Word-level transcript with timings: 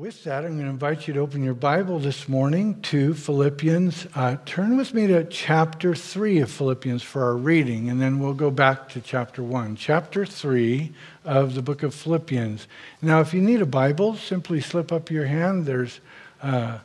with 0.00 0.24
that, 0.24 0.46
I'm 0.46 0.52
going 0.52 0.64
to 0.64 0.70
invite 0.70 1.06
you 1.06 1.12
to 1.12 1.20
open 1.20 1.42
your 1.42 1.52
Bible 1.52 1.98
this 1.98 2.26
morning 2.26 2.80
to 2.84 3.12
Philippians. 3.12 4.06
Uh, 4.14 4.38
turn 4.46 4.78
with 4.78 4.94
me 4.94 5.06
to 5.08 5.24
chapter 5.24 5.94
3 5.94 6.38
of 6.38 6.50
Philippians 6.50 7.02
for 7.02 7.22
our 7.22 7.36
reading, 7.36 7.90
and 7.90 8.00
then 8.00 8.18
we'll 8.18 8.32
go 8.32 8.50
back 8.50 8.88
to 8.88 9.02
chapter 9.02 9.42
1. 9.42 9.76
Chapter 9.76 10.24
3 10.24 10.90
of 11.26 11.54
the 11.54 11.60
book 11.60 11.82
of 11.82 11.94
Philippians. 11.94 12.66
Now, 13.02 13.20
if 13.20 13.34
you 13.34 13.42
need 13.42 13.60
a 13.60 13.66
Bible, 13.66 14.14
simply 14.14 14.62
slip 14.62 14.90
up 14.90 15.10
your 15.10 15.26
hand. 15.26 15.66
There's 15.66 16.00
uh, 16.42 16.78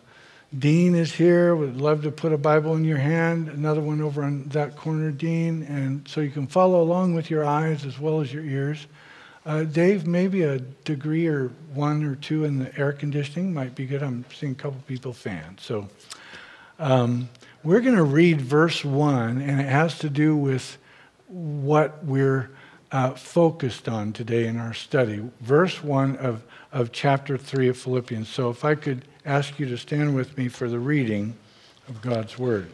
Dean 0.59 0.93
is 0.93 1.13
here. 1.13 1.55
Would 1.55 1.79
love 1.79 2.03
to 2.03 2.11
put 2.11 2.33
a 2.33 2.37
Bible 2.37 2.75
in 2.75 2.83
your 2.83 2.97
hand. 2.97 3.47
Another 3.47 3.79
one 3.79 4.01
over 4.01 4.25
on 4.25 4.49
that 4.49 4.75
corner, 4.75 5.11
Dean. 5.11 5.63
And 5.63 6.05
so 6.05 6.19
you 6.19 6.31
can 6.31 6.47
follow 6.47 6.81
along 6.81 7.13
with 7.13 7.29
your 7.29 7.45
eyes 7.45 7.85
as 7.85 7.97
well 7.97 8.19
as 8.19 8.33
your 8.33 8.43
ears. 8.43 8.87
Uh, 9.45 9.63
Dave, 9.63 10.07
maybe 10.07 10.41
a 10.41 10.57
degree 10.57 11.27
or 11.27 11.49
one 11.73 12.03
or 12.03 12.15
two 12.15 12.45
in 12.45 12.57
the 12.57 12.75
air 12.79 12.91
conditioning 12.91 13.53
might 13.53 13.75
be 13.75 13.85
good. 13.85 14.01
I'm 14.01 14.25
seeing 14.33 14.53
a 14.53 14.55
couple 14.55 14.81
people 14.87 15.13
fan. 15.13 15.57
So 15.59 15.87
um, 16.79 17.29
we're 17.63 17.81
going 17.81 17.95
to 17.95 18.03
read 18.03 18.41
verse 18.41 18.83
1, 18.83 19.41
and 19.41 19.61
it 19.61 19.69
has 19.69 19.99
to 19.99 20.09
do 20.09 20.35
with 20.35 20.77
what 21.27 22.03
we're 22.03 22.49
uh, 22.91 23.11
focused 23.11 23.87
on 23.87 24.13
today 24.13 24.47
in 24.47 24.57
our 24.57 24.73
study. 24.73 25.23
Verse 25.41 25.83
1 25.83 26.17
of, 26.17 26.43
of 26.71 26.91
chapter 26.91 27.37
3 27.37 27.69
of 27.69 27.77
Philippians. 27.77 28.27
So 28.27 28.49
if 28.49 28.65
I 28.65 28.73
could 28.73 29.05
ask 29.25 29.59
you 29.59 29.67
to 29.67 29.77
stand 29.77 30.15
with 30.15 30.37
me 30.37 30.47
for 30.47 30.67
the 30.67 30.79
reading 30.79 31.35
of 31.87 32.01
God's 32.01 32.39
Word. 32.39 32.69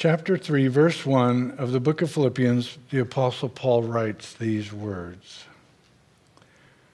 Chapter 0.00 0.38
3, 0.38 0.68
verse 0.68 1.04
1 1.04 1.56
of 1.58 1.72
the 1.72 1.78
book 1.78 2.00
of 2.00 2.10
Philippians, 2.10 2.78
the 2.88 3.00
Apostle 3.00 3.50
Paul 3.50 3.82
writes 3.82 4.32
these 4.32 4.72
words 4.72 5.44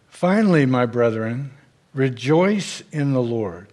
Finally, 0.08 0.66
my 0.66 0.86
brethren, 0.86 1.52
rejoice 1.94 2.82
in 2.90 3.12
the 3.12 3.22
Lord. 3.22 3.68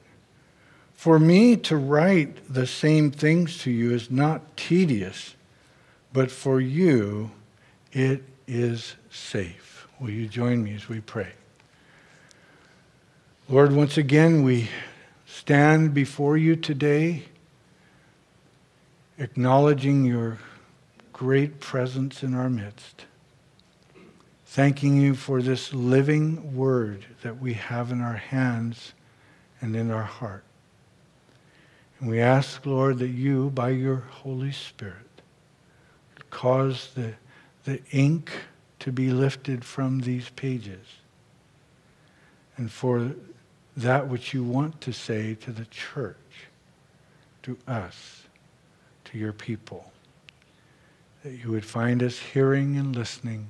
For 0.94 1.18
me 1.18 1.58
to 1.58 1.76
write 1.76 2.54
the 2.54 2.68
same 2.68 3.10
things 3.10 3.58
to 3.64 3.72
you 3.72 3.92
is 3.92 4.12
not 4.12 4.56
tedious, 4.56 5.34
but 6.14 6.30
for 6.30 6.62
you 6.62 7.32
it 7.92 8.22
is 8.48 8.94
safe. 9.10 9.88
Will 10.00 10.12
you 10.12 10.28
join 10.28 10.64
me 10.64 10.76
as 10.76 10.88
we 10.88 11.02
pray? 11.02 11.32
Lord, 13.50 13.72
once 13.74 13.98
again, 13.98 14.44
we 14.44 14.70
stand 15.26 15.96
before 15.96 16.38
you 16.38 16.56
today 16.56 17.24
acknowledging 19.18 20.06
your 20.06 20.38
great 21.12 21.60
presence 21.60 22.24
in 22.24 22.34
our 22.34 22.50
midst. 22.50 23.06
Thanking 24.46 24.98
you 24.98 25.16
for 25.16 25.42
this 25.42 25.74
living 25.74 26.56
word 26.56 27.06
that 27.22 27.40
we 27.40 27.54
have 27.54 27.92
in 27.92 28.02
our 28.02 28.14
hands 28.14 28.94
and 29.62 29.76
in 29.76 29.92
our 29.92 30.04
heart. 30.04 30.44
And 32.00 32.10
we 32.10 32.20
ask, 32.20 32.66
Lord, 32.66 33.00
that 33.00 33.10
you, 33.10 33.50
by 33.52 33.70
your 33.70 33.98
Holy 33.98 34.52
Spirit, 34.52 34.96
cause 36.30 36.90
the, 36.96 37.14
the 37.64 37.82
ink 37.92 38.32
to 38.80 38.92
be 38.92 39.12
lifted 39.12 39.64
from 39.64 40.02
these 40.02 40.30
pages 40.30 40.86
and 42.58 42.72
for 42.72 43.12
that 43.78 44.08
which 44.08 44.34
you 44.34 44.44
want 44.44 44.82
to 44.82 44.92
say 44.92 45.36
to 45.36 45.52
the 45.52 45.66
church, 45.66 46.18
to 47.44 47.58
us 47.68 48.23
to 49.14 49.20
your 49.20 49.32
people. 49.32 49.92
That 51.24 51.34
you 51.34 51.52
would 51.52 51.64
find 51.64 52.04
us 52.04 52.18
hearing 52.18 52.78
and 52.78 52.96
listening, 52.96 53.48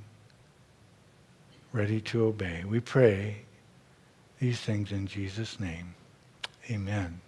ready 1.72 2.02
to 2.02 2.25
obey. 2.25 2.64
We 2.66 2.81
pray 2.81 3.38
these 4.40 4.59
things 4.59 4.91
in 4.91 5.07
Jesus' 5.07 5.59
name. 5.59 5.96
Amen. 6.69 7.19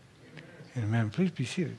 Amen. 0.76 0.86
Amen. 0.86 1.10
Please 1.10 1.32
be 1.32 1.46
seated. 1.46 1.78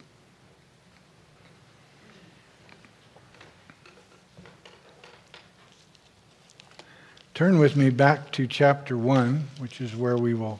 Turn 7.34 7.58
with 7.58 7.76
me 7.76 7.90
back 7.90 8.32
to 8.32 8.46
chapter 8.46 8.96
1, 8.96 9.46
which 9.58 9.82
is 9.82 9.94
where 9.94 10.16
we 10.16 10.32
will 10.32 10.58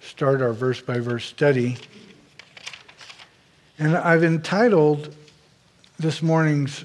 start 0.00 0.42
our 0.42 0.52
verse 0.52 0.80
by 0.80 0.98
verse 0.98 1.24
study. 1.24 1.76
And 3.78 3.96
I've 3.96 4.24
entitled 4.24 5.14
this 5.98 6.22
morning's 6.22 6.84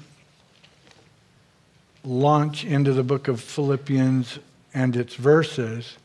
launch 2.04 2.64
into 2.64 2.92
the 2.92 3.02
book 3.02 3.28
of 3.28 3.40
Philippians 3.40 4.38
and 4.74 4.96
its 4.96 5.14
verses 5.14 5.96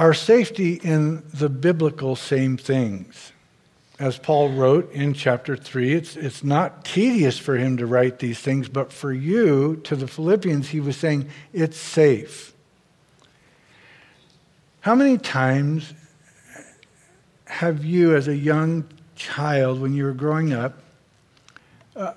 our 0.00 0.14
safety 0.14 0.80
in 0.82 1.22
the 1.34 1.50
biblical 1.50 2.16
same 2.16 2.56
things. 2.56 3.32
As 3.98 4.18
Paul 4.18 4.48
wrote 4.48 4.90
in 4.94 5.12
chapter 5.12 5.58
3, 5.58 5.92
it's, 5.92 6.16
it's 6.16 6.42
not 6.42 6.86
tedious 6.86 7.36
for 7.36 7.58
him 7.58 7.76
to 7.76 7.84
write 7.84 8.18
these 8.18 8.38
things, 8.38 8.66
but 8.66 8.90
for 8.90 9.12
you, 9.12 9.76
to 9.84 9.94
the 9.94 10.08
Philippians, 10.08 10.70
he 10.70 10.80
was 10.80 10.96
saying 10.96 11.28
it's 11.52 11.76
safe. 11.76 12.54
How 14.80 14.94
many 14.94 15.18
times 15.18 15.92
have 17.44 17.84
you, 17.84 18.16
as 18.16 18.26
a 18.26 18.36
young 18.36 18.86
child, 19.16 19.82
when 19.82 19.92
you 19.92 20.04
were 20.04 20.14
growing 20.14 20.54
up, 20.54 20.80
uh, 21.96 22.14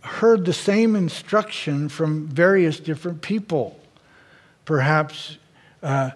heard 0.00 0.44
the 0.44 0.52
same 0.52 0.96
instruction 0.96 1.88
from 1.88 2.26
various 2.28 2.80
different 2.80 3.22
people. 3.22 3.78
Perhaps 4.64 5.38
uh, 5.82 6.10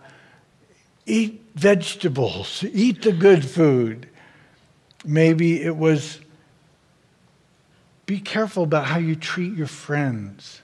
eat 1.06 1.42
vegetables, 1.54 2.64
eat 2.72 3.02
the 3.02 3.12
good 3.12 3.44
food. 3.44 4.08
Maybe 5.04 5.62
it 5.62 5.76
was 5.76 6.20
be 8.06 8.20
careful 8.20 8.64
about 8.64 8.84
how 8.84 8.98
you 8.98 9.16
treat 9.16 9.54
your 9.54 9.66
friends. 9.66 10.60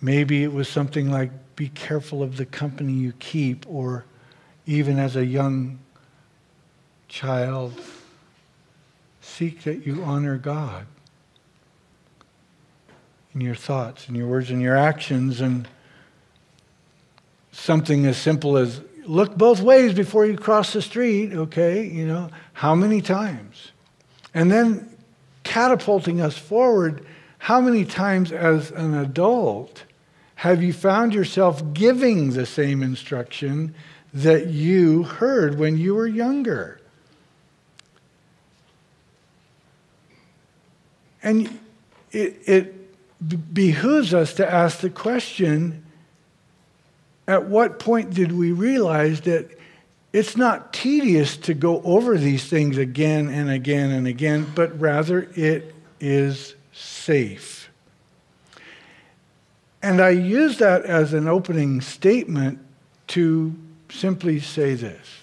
Maybe 0.00 0.44
it 0.44 0.52
was 0.52 0.68
something 0.68 1.10
like 1.10 1.30
be 1.56 1.68
careful 1.68 2.22
of 2.22 2.36
the 2.36 2.46
company 2.46 2.92
you 2.92 3.12
keep, 3.18 3.66
or 3.68 4.04
even 4.66 4.98
as 4.98 5.16
a 5.16 5.26
young 5.26 5.78
child, 7.08 7.78
seek 9.30 9.62
that 9.62 9.86
you 9.86 10.02
honor 10.02 10.36
God 10.36 10.86
in 13.34 13.40
your 13.40 13.54
thoughts 13.54 14.08
in 14.08 14.14
your 14.14 14.26
words 14.26 14.50
in 14.50 14.60
your 14.60 14.76
actions 14.76 15.40
and 15.40 15.68
something 17.52 18.06
as 18.06 18.16
simple 18.16 18.56
as 18.56 18.80
look 19.06 19.36
both 19.36 19.60
ways 19.60 19.92
before 19.94 20.24
you 20.24 20.36
cross 20.36 20.72
the 20.72 20.82
street, 20.82 21.32
okay? 21.32 21.84
You 21.84 22.06
know, 22.06 22.30
how 22.52 22.74
many 22.74 23.00
times? 23.00 23.72
And 24.34 24.50
then 24.50 24.88
catapulting 25.42 26.20
us 26.20 26.38
forward, 26.38 27.04
how 27.38 27.60
many 27.60 27.84
times 27.84 28.30
as 28.30 28.70
an 28.70 28.94
adult 28.94 29.84
have 30.36 30.62
you 30.62 30.72
found 30.72 31.12
yourself 31.12 31.72
giving 31.72 32.30
the 32.30 32.46
same 32.46 32.82
instruction 32.82 33.74
that 34.14 34.46
you 34.46 35.02
heard 35.02 35.58
when 35.58 35.76
you 35.76 35.94
were 35.94 36.06
younger? 36.06 36.79
And 41.22 41.58
it, 42.12 42.40
it 42.46 43.54
behooves 43.54 44.14
us 44.14 44.34
to 44.34 44.50
ask 44.50 44.80
the 44.80 44.90
question 44.90 45.84
at 47.28 47.46
what 47.46 47.78
point 47.78 48.12
did 48.12 48.32
we 48.32 48.52
realize 48.52 49.20
that 49.22 49.48
it's 50.12 50.36
not 50.36 50.72
tedious 50.72 51.36
to 51.36 51.54
go 51.54 51.80
over 51.82 52.18
these 52.18 52.48
things 52.48 52.76
again 52.76 53.28
and 53.28 53.48
again 53.48 53.90
and 53.90 54.06
again, 54.06 54.50
but 54.54 54.78
rather 54.80 55.30
it 55.36 55.74
is 56.00 56.56
safe? 56.72 57.70
And 59.82 60.00
I 60.00 60.10
use 60.10 60.58
that 60.58 60.84
as 60.84 61.12
an 61.12 61.28
opening 61.28 61.80
statement 61.80 62.58
to 63.08 63.54
simply 63.90 64.40
say 64.40 64.74
this 64.74 65.19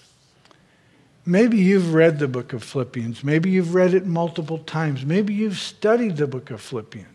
Maybe 1.28 1.58
you've 1.58 1.92
read 1.92 2.18
the 2.18 2.26
book 2.26 2.54
of 2.54 2.64
Philippians. 2.64 3.22
Maybe 3.22 3.50
you've 3.50 3.74
read 3.74 3.92
it 3.92 4.06
multiple 4.06 4.60
times. 4.60 5.04
Maybe 5.04 5.34
you've 5.34 5.58
studied 5.58 6.16
the 6.16 6.26
book 6.26 6.50
of 6.50 6.62
Philippians. 6.62 7.06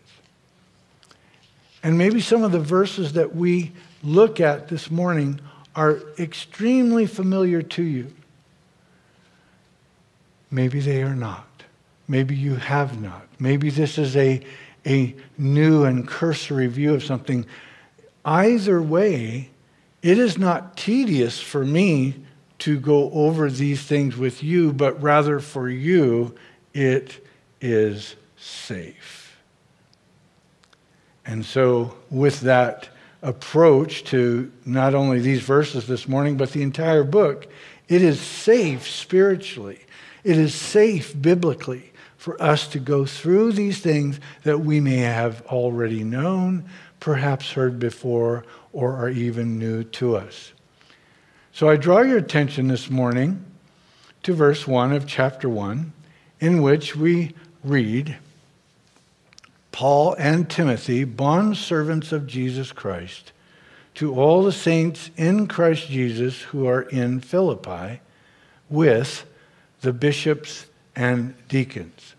And 1.82 1.98
maybe 1.98 2.20
some 2.20 2.44
of 2.44 2.52
the 2.52 2.60
verses 2.60 3.14
that 3.14 3.34
we 3.34 3.72
look 4.04 4.38
at 4.38 4.68
this 4.68 4.88
morning 4.88 5.40
are 5.74 5.98
extremely 6.16 7.06
familiar 7.06 7.60
to 7.60 7.82
you. 7.82 8.14
Maybe 10.48 10.78
they 10.78 11.02
are 11.02 11.16
not. 11.16 11.64
Maybe 12.06 12.36
you 12.36 12.54
have 12.54 13.00
not. 13.00 13.26
Maybe 13.40 13.68
this 13.68 13.98
is 13.98 14.16
a, 14.16 14.40
a 14.86 15.12
new 15.36 15.82
and 15.82 16.06
cursory 16.06 16.68
view 16.68 16.94
of 16.94 17.02
something. 17.02 17.46
Either 18.24 18.80
way, 18.80 19.50
it 20.02 20.18
is 20.18 20.38
not 20.38 20.76
tedious 20.76 21.40
for 21.40 21.64
me 21.64 22.14
to 22.60 22.78
go 22.78 23.10
over 23.12 23.50
these 23.50 23.82
things 23.82 24.16
with 24.16 24.42
you, 24.42 24.72
but 24.72 25.00
rather 25.02 25.40
for 25.40 25.68
you, 25.68 26.34
it 26.72 27.24
is 27.60 28.16
safe. 28.36 29.36
And 31.26 31.44
so, 31.44 31.96
with 32.10 32.40
that 32.42 32.88
approach 33.22 34.04
to 34.04 34.52
not 34.66 34.94
only 34.94 35.20
these 35.20 35.40
verses 35.40 35.86
this 35.86 36.06
morning, 36.06 36.36
but 36.36 36.52
the 36.52 36.62
entire 36.62 37.04
book, 37.04 37.46
it 37.88 38.02
is 38.02 38.20
safe 38.20 38.88
spiritually. 38.88 39.80
It 40.22 40.38
is 40.38 40.54
safe 40.54 41.20
biblically 41.20 41.92
for 42.16 42.40
us 42.40 42.68
to 42.68 42.78
go 42.78 43.04
through 43.04 43.52
these 43.52 43.80
things 43.80 44.18
that 44.44 44.60
we 44.60 44.80
may 44.80 44.96
have 44.96 45.42
already 45.48 46.02
known, 46.02 46.64
perhaps 46.98 47.52
heard 47.52 47.78
before, 47.78 48.44
or 48.72 48.94
are 48.94 49.10
even 49.10 49.58
new 49.58 49.84
to 49.84 50.16
us. 50.16 50.53
So 51.54 51.68
I 51.68 51.76
draw 51.76 52.00
your 52.00 52.18
attention 52.18 52.66
this 52.66 52.90
morning 52.90 53.44
to 54.24 54.34
verse 54.34 54.66
1 54.66 54.90
of 54.90 55.06
chapter 55.06 55.48
1, 55.48 55.92
in 56.40 56.62
which 56.62 56.96
we 56.96 57.32
read 57.62 58.16
Paul 59.70 60.16
and 60.18 60.50
Timothy, 60.50 61.04
bond 61.04 61.56
servants 61.56 62.10
of 62.10 62.26
Jesus 62.26 62.72
Christ, 62.72 63.30
to 63.94 64.16
all 64.16 64.42
the 64.42 64.50
saints 64.50 65.12
in 65.16 65.46
Christ 65.46 65.86
Jesus 65.86 66.42
who 66.42 66.66
are 66.66 66.82
in 66.82 67.20
Philippi, 67.20 68.00
with 68.68 69.24
the 69.80 69.92
bishops 69.92 70.66
and 70.96 71.36
deacons. 71.46 72.16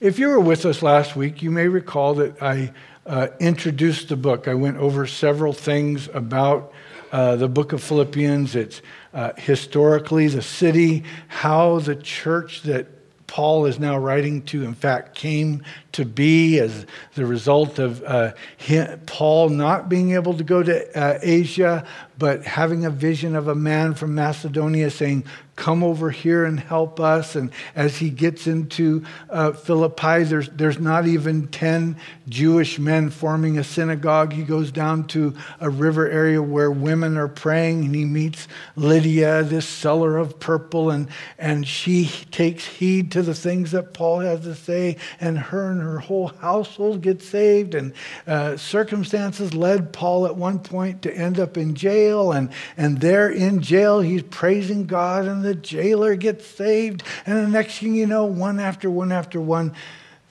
If 0.00 0.18
you 0.18 0.28
were 0.28 0.40
with 0.40 0.64
us 0.64 0.80
last 0.80 1.14
week, 1.14 1.42
you 1.42 1.50
may 1.50 1.68
recall 1.68 2.14
that 2.14 2.42
I 2.42 2.72
uh, 3.04 3.28
introduced 3.40 4.08
the 4.08 4.16
book. 4.16 4.48
I 4.48 4.54
went 4.54 4.78
over 4.78 5.06
several 5.06 5.52
things 5.52 6.08
about 6.14 6.72
uh, 7.12 7.36
the 7.36 7.48
book 7.48 7.72
of 7.72 7.82
Philippians. 7.82 8.54
It's 8.54 8.82
uh, 9.14 9.32
historically 9.36 10.28
the 10.28 10.42
city, 10.42 11.04
how 11.28 11.78
the 11.80 11.96
church 11.96 12.62
that 12.62 12.86
Paul 13.28 13.66
is 13.66 13.78
now 13.78 13.96
writing 13.98 14.42
to, 14.46 14.64
in 14.64 14.74
fact, 14.74 15.14
came 15.14 15.62
to 15.92 16.04
be 16.04 16.58
as 16.58 16.86
the 17.14 17.26
result 17.26 17.78
of 17.78 18.02
uh, 18.02 18.32
him, 18.56 19.00
Paul 19.06 19.50
not 19.50 19.88
being 19.88 20.12
able 20.12 20.34
to 20.34 20.42
go 20.42 20.62
to 20.62 20.98
uh, 20.98 21.18
Asia, 21.22 21.86
but 22.18 22.44
having 22.44 22.84
a 22.84 22.90
vision 22.90 23.36
of 23.36 23.48
a 23.48 23.54
man 23.54 23.94
from 23.94 24.14
Macedonia 24.14 24.90
saying, 24.90 25.24
Come 25.58 25.82
over 25.82 26.12
here 26.12 26.44
and 26.44 26.60
help 26.60 27.00
us. 27.00 27.34
And 27.34 27.50
as 27.74 27.96
he 27.96 28.10
gets 28.10 28.46
into 28.46 29.04
uh, 29.28 29.50
Philippi, 29.50 30.22
there's, 30.22 30.48
there's 30.50 30.78
not 30.78 31.08
even 31.08 31.48
10 31.48 31.96
Jewish 32.28 32.78
men 32.78 33.10
forming 33.10 33.58
a 33.58 33.64
synagogue. 33.64 34.32
He 34.32 34.44
goes 34.44 34.70
down 34.70 35.08
to 35.08 35.34
a 35.58 35.68
river 35.68 36.08
area 36.08 36.40
where 36.40 36.70
women 36.70 37.16
are 37.16 37.26
praying, 37.26 37.84
and 37.84 37.92
he 37.92 38.04
meets 38.04 38.46
Lydia, 38.76 39.42
this 39.42 39.66
seller 39.66 40.16
of 40.16 40.38
purple, 40.38 40.90
and, 40.90 41.08
and 41.38 41.66
she 41.66 42.06
takes 42.30 42.64
heed 42.64 43.10
to 43.10 43.22
the 43.22 43.34
things 43.34 43.72
that 43.72 43.94
Paul 43.94 44.20
has 44.20 44.42
to 44.42 44.54
say, 44.54 44.96
and 45.20 45.36
her 45.36 45.72
and 45.72 45.82
her 45.82 45.98
whole 45.98 46.28
household 46.28 47.02
get 47.02 47.20
saved. 47.20 47.74
And 47.74 47.94
uh, 48.28 48.56
circumstances 48.56 49.54
led 49.54 49.92
Paul 49.92 50.26
at 50.26 50.36
one 50.36 50.60
point 50.60 51.02
to 51.02 51.12
end 51.12 51.40
up 51.40 51.56
in 51.56 51.74
jail, 51.74 52.07
and, 52.12 52.50
and 52.76 53.00
there 53.00 53.30
in 53.30 53.60
jail, 53.60 54.00
he's 54.00 54.22
praising 54.22 54.86
God, 54.86 55.26
and 55.26 55.44
the 55.44 55.54
jailer 55.54 56.16
gets 56.16 56.46
saved. 56.46 57.02
And 57.26 57.36
the 57.36 57.48
next 57.48 57.78
thing 57.78 57.94
you 57.94 58.06
know, 58.06 58.24
one 58.24 58.58
after 58.60 58.90
one 58.90 59.12
after 59.12 59.40
one, 59.40 59.74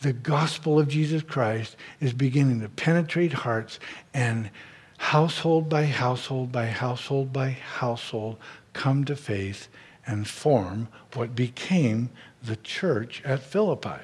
the 0.02 0.14
gospel 0.14 0.80
of 0.80 0.88
Jesus 0.88 1.24
Christ 1.24 1.76
is 2.00 2.14
beginning 2.14 2.62
to 2.62 2.70
penetrate 2.70 3.34
hearts, 3.34 3.80
and 4.14 4.50
household 4.98 5.70
by 5.70 5.86
household 5.86 6.52
by 6.52 6.66
household 6.66 7.32
by 7.32 7.52
household 7.52 8.38
come 8.74 9.06
to 9.06 9.16
faith 9.16 9.68
and 10.06 10.28
form 10.28 10.88
what 11.14 11.36
became 11.36 12.10
the 12.44 12.56
church 12.58 13.22
at 13.26 13.42
Philippi. 13.42 14.02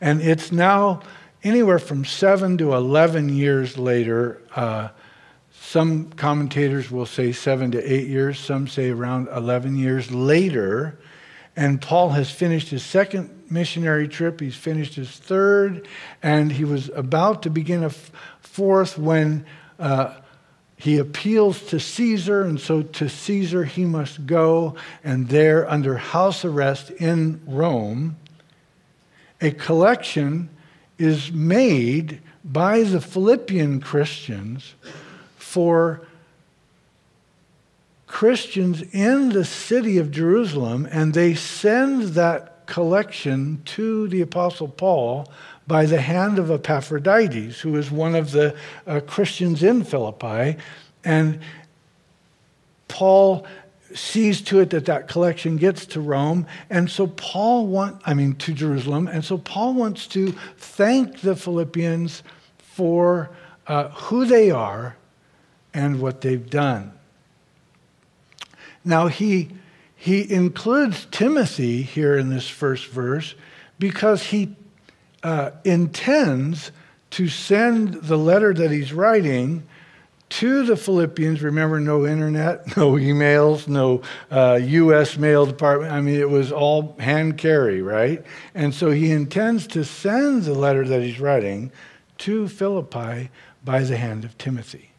And 0.00 0.20
it's 0.20 0.52
now 0.52 1.00
anywhere 1.44 1.78
from 1.78 2.04
seven 2.04 2.58
to 2.58 2.74
11 2.74 3.30
years 3.30 3.78
later. 3.78 4.40
Uh, 4.54 4.88
some 5.72 6.10
commentators 6.10 6.90
will 6.90 7.06
say 7.06 7.32
seven 7.32 7.70
to 7.70 7.80
eight 7.90 8.06
years, 8.06 8.38
some 8.38 8.68
say 8.68 8.90
around 8.90 9.26
11 9.28 9.74
years 9.74 10.10
later. 10.10 10.98
And 11.56 11.80
Paul 11.80 12.10
has 12.10 12.30
finished 12.30 12.68
his 12.68 12.84
second 12.84 13.44
missionary 13.48 14.06
trip, 14.06 14.38
he's 14.40 14.54
finished 14.54 14.96
his 14.96 15.08
third, 15.08 15.88
and 16.22 16.52
he 16.52 16.66
was 16.66 16.90
about 16.90 17.44
to 17.44 17.50
begin 17.50 17.84
a 17.84 17.86
f- 17.86 18.12
fourth 18.40 18.98
when 18.98 19.46
uh, 19.78 20.14
he 20.76 20.98
appeals 20.98 21.62
to 21.68 21.80
Caesar, 21.80 22.42
and 22.42 22.60
so 22.60 22.82
to 22.82 23.08
Caesar 23.08 23.64
he 23.64 23.86
must 23.86 24.26
go, 24.26 24.76
and 25.02 25.30
there, 25.30 25.66
under 25.70 25.96
house 25.96 26.44
arrest 26.44 26.90
in 26.90 27.40
Rome, 27.46 28.18
a 29.40 29.50
collection 29.50 30.50
is 30.98 31.32
made 31.32 32.20
by 32.44 32.82
the 32.82 33.00
Philippian 33.00 33.80
Christians 33.80 34.74
for 35.52 36.00
Christians 38.06 38.80
in 38.92 39.28
the 39.28 39.44
city 39.44 39.98
of 39.98 40.10
Jerusalem, 40.10 40.88
and 40.90 41.12
they 41.12 41.34
send 41.34 42.14
that 42.14 42.66
collection 42.66 43.60
to 43.66 44.08
the 44.08 44.22
Apostle 44.22 44.68
Paul 44.68 45.30
by 45.66 45.84
the 45.84 46.00
hand 46.00 46.38
of 46.38 46.50
Epaphroditus, 46.50 47.60
who 47.60 47.76
is 47.76 47.90
one 47.90 48.14
of 48.14 48.30
the 48.30 48.56
uh, 48.86 49.00
Christians 49.00 49.62
in 49.62 49.84
Philippi. 49.84 50.56
And 51.04 51.40
Paul 52.88 53.46
sees 53.92 54.40
to 54.42 54.60
it 54.60 54.70
that 54.70 54.86
that 54.86 55.06
collection 55.06 55.58
gets 55.58 55.84
to 55.84 56.00
Rome. 56.00 56.46
And 56.70 56.90
so 56.90 57.08
Paul 57.08 57.66
want, 57.66 58.00
I 58.06 58.14
mean, 58.14 58.36
to 58.36 58.54
Jerusalem. 58.54 59.06
And 59.06 59.22
so 59.22 59.36
Paul 59.36 59.74
wants 59.74 60.06
to 60.08 60.32
thank 60.56 61.20
the 61.20 61.36
Philippians 61.36 62.22
for 62.56 63.28
uh, 63.66 63.88
who 63.90 64.24
they 64.24 64.50
are 64.50 64.96
and 65.74 66.00
what 66.00 66.20
they've 66.20 66.48
done. 66.48 66.92
Now, 68.84 69.06
he, 69.06 69.50
he 69.96 70.30
includes 70.30 71.06
Timothy 71.10 71.82
here 71.82 72.16
in 72.16 72.30
this 72.30 72.48
first 72.48 72.86
verse 72.88 73.34
because 73.78 74.24
he 74.24 74.56
uh, 75.22 75.50
intends 75.64 76.72
to 77.10 77.28
send 77.28 77.94
the 77.94 78.16
letter 78.16 78.52
that 78.54 78.70
he's 78.70 78.92
writing 78.92 79.62
to 80.30 80.64
the 80.64 80.76
Philippians. 80.76 81.42
Remember, 81.42 81.78
no 81.78 82.06
internet, 82.06 82.66
no 82.76 82.92
emails, 82.92 83.68
no 83.68 84.02
uh, 84.30 84.58
U.S. 84.62 85.18
mail 85.18 85.46
department. 85.46 85.92
I 85.92 86.00
mean, 86.00 86.18
it 86.18 86.30
was 86.30 86.50
all 86.50 86.96
hand 86.98 87.38
carry, 87.38 87.82
right? 87.82 88.24
And 88.54 88.74
so 88.74 88.90
he 88.90 89.10
intends 89.10 89.66
to 89.68 89.84
send 89.84 90.44
the 90.44 90.54
letter 90.54 90.86
that 90.86 91.02
he's 91.02 91.20
writing 91.20 91.70
to 92.18 92.48
Philippi 92.48 93.30
by 93.64 93.80
the 93.80 93.96
hand 93.96 94.24
of 94.24 94.38
Timothy. 94.38 94.91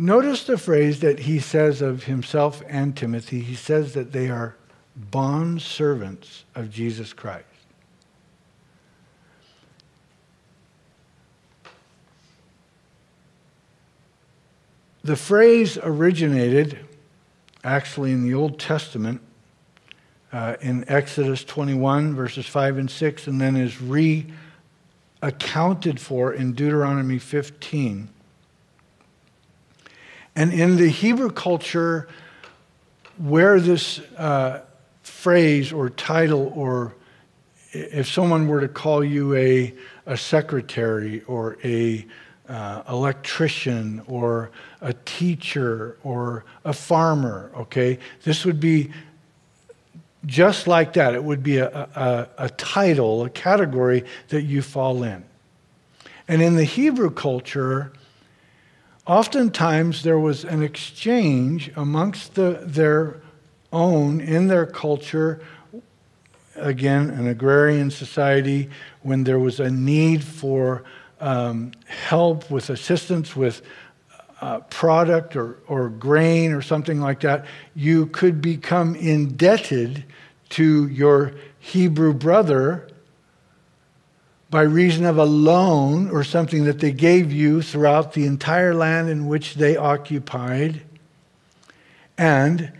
Notice 0.00 0.44
the 0.44 0.56
phrase 0.56 1.00
that 1.00 1.18
he 1.18 1.40
says 1.40 1.82
of 1.82 2.04
himself 2.04 2.62
and 2.66 2.96
Timothy. 2.96 3.40
He 3.40 3.54
says 3.54 3.92
that 3.92 4.12
they 4.12 4.30
are 4.30 4.56
bond 4.96 5.60
servants 5.60 6.44
of 6.54 6.70
Jesus 6.70 7.12
Christ. 7.12 7.44
The 15.04 15.16
phrase 15.16 15.76
originated 15.82 16.78
actually 17.62 18.12
in 18.12 18.26
the 18.26 18.32
Old 18.32 18.58
Testament 18.58 19.20
uh, 20.32 20.56
in 20.62 20.88
Exodus 20.88 21.44
21, 21.44 22.14
verses 22.14 22.46
5 22.46 22.78
and 22.78 22.90
6, 22.90 23.26
and 23.26 23.38
then 23.38 23.54
is 23.54 23.82
re 23.82 24.32
accounted 25.20 26.00
for 26.00 26.32
in 26.32 26.54
Deuteronomy 26.54 27.18
15. 27.18 28.08
And 30.36 30.52
in 30.52 30.76
the 30.76 30.88
Hebrew 30.88 31.30
culture, 31.30 32.08
where 33.18 33.60
this 33.60 33.98
uh, 34.16 34.62
phrase 35.02 35.72
or 35.72 35.90
title, 35.90 36.52
or 36.54 36.94
if 37.72 38.08
someone 38.08 38.48
were 38.48 38.60
to 38.60 38.68
call 38.68 39.04
you 39.04 39.34
a, 39.34 39.74
a 40.06 40.16
secretary 40.16 41.22
or 41.24 41.58
a 41.62 42.06
uh, 42.48 42.82
electrician 42.88 44.02
or 44.06 44.50
a 44.80 44.92
teacher 45.04 45.96
or 46.02 46.44
a 46.64 46.72
farmer, 46.72 47.52
okay? 47.56 47.98
This 48.24 48.44
would 48.44 48.58
be 48.58 48.90
just 50.26 50.66
like 50.66 50.94
that. 50.94 51.14
It 51.14 51.22
would 51.22 51.42
be 51.42 51.58
a, 51.58 51.68
a, 51.68 52.28
a 52.38 52.50
title, 52.50 53.24
a 53.24 53.30
category 53.30 54.04
that 54.28 54.42
you 54.42 54.62
fall 54.62 55.02
in. 55.02 55.24
And 56.28 56.42
in 56.42 56.56
the 56.56 56.64
Hebrew 56.64 57.10
culture, 57.10 57.92
oftentimes 59.10 60.04
there 60.04 60.20
was 60.20 60.44
an 60.44 60.62
exchange 60.62 61.68
amongst 61.74 62.36
the, 62.36 62.60
their 62.62 63.20
own 63.72 64.20
in 64.20 64.46
their 64.46 64.64
culture. 64.64 65.42
Again 66.54 67.10
an 67.10 67.26
agrarian 67.26 67.90
society 67.90 68.70
when 69.02 69.24
there 69.24 69.40
was 69.40 69.58
a 69.58 69.68
need 69.68 70.22
for 70.22 70.84
um, 71.20 71.72
help, 71.86 72.48
with 72.52 72.70
assistance, 72.70 73.34
with 73.34 73.62
uh, 74.40 74.60
product 74.60 75.34
or, 75.34 75.58
or 75.66 75.88
grain 75.88 76.52
or 76.52 76.62
something 76.62 77.00
like 77.00 77.20
that, 77.20 77.46
you 77.74 78.06
could 78.06 78.40
become 78.40 78.94
indebted 78.94 80.04
to 80.50 80.86
your 80.86 81.32
Hebrew 81.58 82.14
brother 82.14 82.89
by 84.50 84.62
reason 84.62 85.04
of 85.04 85.16
a 85.16 85.24
loan 85.24 86.10
or 86.10 86.24
something 86.24 86.64
that 86.64 86.80
they 86.80 86.90
gave 86.90 87.32
you 87.32 87.62
throughout 87.62 88.12
the 88.12 88.26
entire 88.26 88.74
land 88.74 89.08
in 89.08 89.26
which 89.28 89.54
they 89.54 89.76
occupied. 89.76 90.82
And 92.18 92.72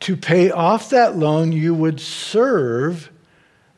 to 0.00 0.16
pay 0.16 0.50
off 0.50 0.90
that 0.90 1.16
loan, 1.16 1.50
you 1.52 1.74
would 1.74 1.98
serve 1.98 3.10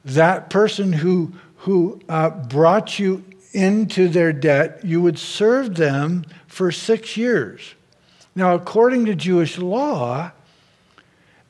that 0.04 0.50
person 0.50 0.92
who, 0.92 1.32
who 1.58 2.00
uh, 2.08 2.30
brought 2.30 2.98
you 2.98 3.24
into 3.52 4.08
their 4.08 4.32
debt. 4.32 4.80
You 4.84 5.00
would 5.02 5.18
serve 5.18 5.76
them 5.76 6.24
for 6.46 6.72
six 6.72 7.16
years. 7.16 7.74
Now, 8.34 8.54
according 8.54 9.06
to 9.06 9.14
Jewish 9.14 9.56
law, 9.56 10.32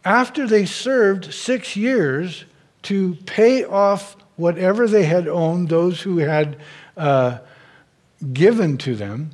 after 0.04 0.46
they 0.46 0.66
served 0.66 1.32
six 1.32 1.76
years 1.76 2.44
to 2.82 3.16
pay 3.26 3.64
off 3.64 4.16
whatever 4.40 4.88
they 4.88 5.04
had 5.04 5.28
owned, 5.28 5.68
those 5.68 6.00
who 6.00 6.18
had 6.18 6.56
uh, 6.96 7.38
given 8.32 8.78
to 8.78 8.96
them, 8.96 9.30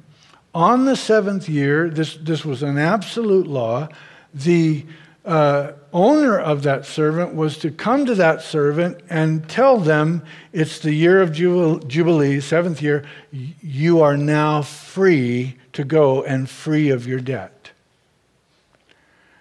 on 0.55 0.85
the 0.85 0.97
seventh 0.97 1.49
year, 1.49 1.89
this, 1.89 2.17
this 2.17 2.45
was 2.45 2.63
an 2.63 2.79
absolute 2.79 3.47
law, 3.47 3.89
the 4.35 4.85
uh, 5.27 5.73
owner 5.93 6.39
of 6.39 6.63
that 6.63 6.87
servant 6.87 7.35
was 7.35 7.59
to 7.59 7.71
come 7.71 8.07
to 8.07 8.15
that 8.15 8.43
servant 8.43 8.99
and 9.11 9.49
tell 9.49 9.79
them 9.79 10.23
it's 10.53 10.79
the 10.79 10.93
year 10.93 11.21
of 11.21 11.33
Jubilee, 11.33 12.41
seventh 12.41 12.81
year, 12.81 13.05
you 13.33 14.01
are 14.01 14.17
now 14.17 14.63
free 14.63 15.57
to 15.73 15.85
go 15.85 16.23
and 16.23 16.49
free 16.49 16.91
of 16.91 17.07
your 17.07 17.21
debt. 17.21 17.71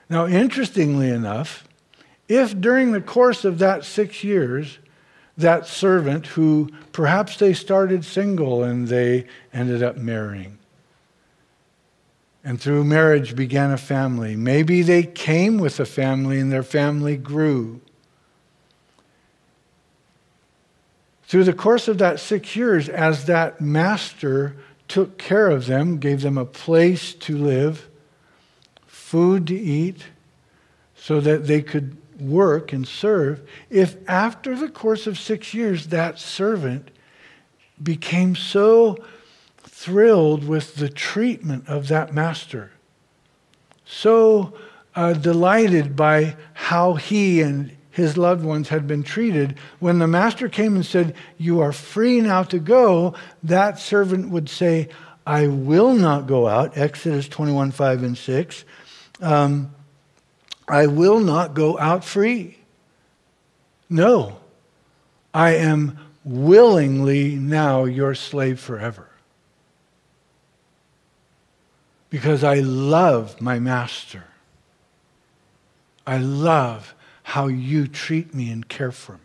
Now, 0.10 0.28
interestingly 0.28 1.10
enough, 1.10 1.68
if 2.28 2.60
during 2.60 2.92
the 2.92 3.02
course 3.02 3.46
of 3.46 3.60
that 3.60 3.86
six 3.86 4.24
years, 4.24 4.80
that 5.38 5.68
servant 5.68 6.28
who 6.28 6.70
perhaps 6.92 7.38
they 7.38 7.54
started 7.54 8.06
single 8.06 8.64
and 8.64 8.88
they 8.88 9.26
ended 9.54 9.84
up 9.84 9.98
marrying, 9.98 10.58
and 12.44 12.62
through 12.62 12.84
marriage 12.84 13.36
began 13.36 13.72
a 13.72 13.78
family. 13.78 14.36
Maybe 14.36 14.82
they 14.82 15.04
came 15.04 15.58
with 15.58 15.80
a 15.80 15.86
family 15.86 16.40
and 16.40 16.52
their 16.52 16.64
family 16.64 17.18
grew. 17.18 17.82
Through 21.28 21.46
the 21.46 21.54
course 21.54 21.88
of 21.88 21.98
that 21.98 22.20
six 22.20 22.56
years, 22.56 22.88
as 22.88 23.26
that 23.26 23.60
master 23.60 24.56
took 24.88 25.18
care 25.18 25.50
of 25.50 25.66
them, 25.66 25.98
gave 25.98 26.22
them 26.22 26.38
a 26.38 26.46
place 26.46 27.14
to 27.16 27.36
live, 27.36 27.90
food 28.86 29.48
to 29.48 29.56
eat, 29.56 30.06
so 30.96 31.20
that 31.20 31.48
they 31.48 31.62
could 31.62 31.98
work 32.20 32.74
and 32.74 32.88
serve, 32.88 33.48
if 33.70 33.98
after 34.08 34.56
the 34.56 34.70
course 34.70 35.08
of 35.08 35.20
six 35.20 35.54
years 35.54 35.88
that 35.88 36.20
servant 36.20 36.92
became 37.82 38.36
so 38.36 38.98
thrilled 39.58 40.48
with 40.48 40.76
the 40.76 40.90
treatment 40.90 41.68
of 41.68 41.88
that 41.90 42.14
master, 42.14 42.72
so 43.86 44.54
uh, 44.96 45.14
delighted 45.14 45.96
by 45.96 46.36
how 46.54 46.94
he 46.94 47.42
and 47.42 47.76
his 47.92 48.18
loved 48.18 48.44
ones 48.44 48.70
had 48.70 48.88
been 48.88 49.04
treated. 49.04 49.58
When 49.80 50.00
the 50.00 50.08
master 50.08 50.50
came 50.50 50.76
and 50.76 50.86
said, 50.86 51.16
You 51.38 51.62
are 51.62 51.72
free 51.72 52.20
now 52.20 52.44
to 52.44 52.60
go, 52.60 53.14
that 53.44 53.80
servant 53.80 54.30
would 54.30 54.50
say, 54.50 54.90
I 55.26 55.48
will 55.48 55.94
not 55.94 56.28
go 56.28 56.48
out. 56.48 56.78
Exodus 56.78 57.28
21 57.28 57.72
5 57.72 58.04
and 58.04 58.18
6. 58.18 58.66
Um, 59.22 59.75
I 60.68 60.88
will 60.88 61.20
not 61.20 61.54
go 61.54 61.78
out 61.78 62.04
free. 62.04 62.58
No, 63.90 64.40
I 65.34 65.56
am 65.56 66.00
willingly 66.24 67.36
now 67.36 67.86
your 67.86 68.16
slave 68.16 68.60
forever 68.60 69.08
because 72.10 72.44
I 72.44 72.62
love 72.62 73.40
my 73.42 73.60
master. 73.60 74.24
I 76.08 76.18
love 76.18 76.96
how 77.24 77.48
you 77.48 77.88
treat 77.88 78.34
me 78.34 78.50
and 78.52 78.68
care 78.68 78.92
for 78.92 79.14
me. 79.14 79.20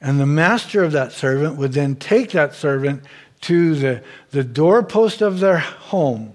And 0.00 0.18
the 0.18 0.26
master 0.26 0.82
of 0.82 0.92
that 0.92 1.12
servant 1.12 1.56
would 1.56 1.72
then 1.72 1.96
take 1.96 2.30
that 2.32 2.54
servant 2.54 3.04
to 3.42 3.74
the, 3.74 4.02
the 4.30 4.44
doorpost 4.44 5.20
of 5.20 5.40
their 5.40 5.58
home 5.58 6.34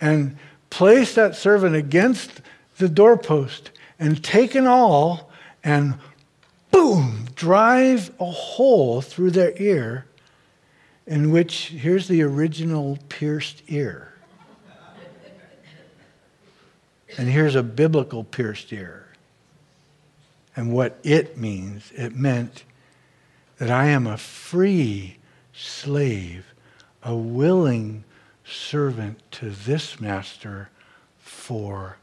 and 0.00 0.36
place 0.70 1.14
that 1.14 1.36
servant 1.36 1.76
against 1.76 2.40
the 2.78 2.88
doorpost 2.88 3.70
and 3.98 4.22
take 4.24 4.54
an 4.54 4.66
awl 4.66 5.30
and 5.62 5.94
boom, 6.70 7.26
drive 7.34 8.10
a 8.18 8.24
hole 8.24 9.02
through 9.02 9.32
their 9.32 9.52
ear 9.60 10.06
in 11.06 11.32
which 11.32 11.68
here's 11.68 12.08
the 12.08 12.22
original 12.22 12.98
pierced 13.08 13.62
ear. 13.68 14.14
And 17.18 17.28
here's 17.28 17.56
a 17.56 17.62
biblical 17.62 18.22
pierced 18.22 18.72
ear. 18.72 19.08
And 20.54 20.72
what 20.72 20.98
it 21.02 21.36
means, 21.36 21.92
it 21.96 22.14
meant 22.14 22.64
that 23.58 23.70
I 23.70 23.86
am 23.86 24.06
a 24.06 24.16
free 24.16 25.18
slave, 25.52 26.46
a 27.02 27.14
willing 27.14 28.04
servant 28.50 29.20
to 29.32 29.50
this 29.50 30.00
master 30.00 30.70
forever. 31.18 31.96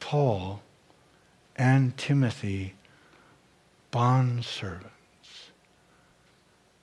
Paul 0.00 0.62
and 1.56 1.96
Timothy 1.96 2.74
bondservants 3.92 4.88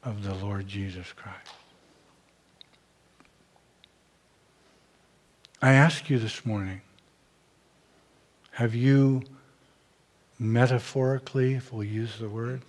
of 0.03 0.24
the 0.24 0.36
Lord 0.36 0.67
Jesus 0.67 1.12
Christ. 1.13 1.51
I 5.62 5.74
ask 5.74 6.10
you 6.10 6.19
this 6.19 6.45
morning 6.45 6.81
have 8.51 8.75
you 8.75 9.24
metaphorically, 10.38 11.55
if 11.55 11.74
we'll 11.74 11.84
use 11.84 12.19
the 12.19 12.29
word, 12.29 12.62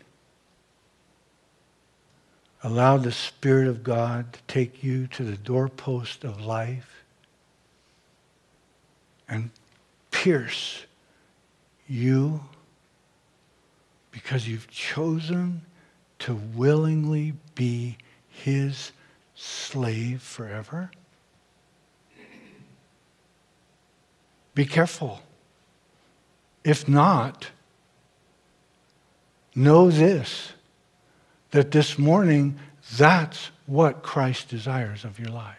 allowed 2.66 3.04
the 3.04 3.12
Spirit 3.12 3.68
of 3.68 3.84
God 3.84 4.32
to 4.32 4.40
take 4.48 4.82
you 4.82 5.06
to 5.06 5.22
the 5.22 5.36
doorpost 5.36 6.24
of 6.24 6.40
life 6.40 7.04
and 9.28 9.50
pierce 10.10 10.84
you 11.86 12.40
because 14.10 14.48
you've 14.48 14.68
chosen 14.68 15.62
to 16.18 16.34
willingly 16.56 17.34
be 17.54 17.96
his 18.28 18.90
slave 19.36 20.20
forever? 20.20 20.90
Be 24.56 24.64
careful. 24.64 25.22
If 26.64 26.88
not, 26.88 27.46
know 29.54 29.88
this 29.88 30.50
that 31.56 31.70
this 31.70 31.98
morning, 31.98 32.58
that's 32.98 33.50
what 33.64 34.02
Christ 34.02 34.50
desires 34.50 35.04
of 35.04 35.18
your 35.18 35.30
life. 35.30 35.56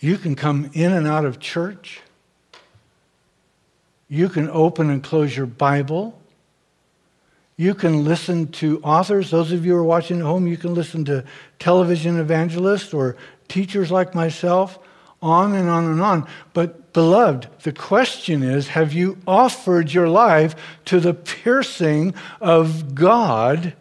You 0.00 0.18
can 0.18 0.34
come 0.34 0.68
in 0.74 0.92
and 0.92 1.06
out 1.06 1.24
of 1.24 1.40
church. 1.40 2.02
You 4.06 4.28
can 4.28 4.50
open 4.50 4.90
and 4.90 5.02
close 5.02 5.34
your 5.34 5.46
Bible. 5.46 6.20
You 7.56 7.74
can 7.74 8.04
listen 8.04 8.48
to 8.48 8.82
authors. 8.82 9.30
Those 9.30 9.50
of 9.50 9.64
you 9.64 9.72
who 9.72 9.78
are 9.78 9.82
watching 9.82 10.18
at 10.18 10.26
home, 10.26 10.46
you 10.46 10.58
can 10.58 10.74
listen 10.74 11.06
to 11.06 11.24
television 11.58 12.20
evangelists 12.20 12.92
or 12.92 13.16
teachers 13.48 13.90
like 13.90 14.14
myself, 14.14 14.78
on 15.22 15.54
and 15.54 15.68
on 15.68 15.84
and 15.84 16.00
on. 16.00 16.28
But, 16.52 16.92
beloved, 16.92 17.48
the 17.62 17.72
question 17.72 18.42
is 18.42 18.68
have 18.68 18.92
you 18.92 19.18
offered 19.26 19.92
your 19.92 20.08
life 20.08 20.54
to 20.86 21.00
the 21.00 21.14
piercing 21.14 22.14
of 22.40 22.94
God 22.94 23.74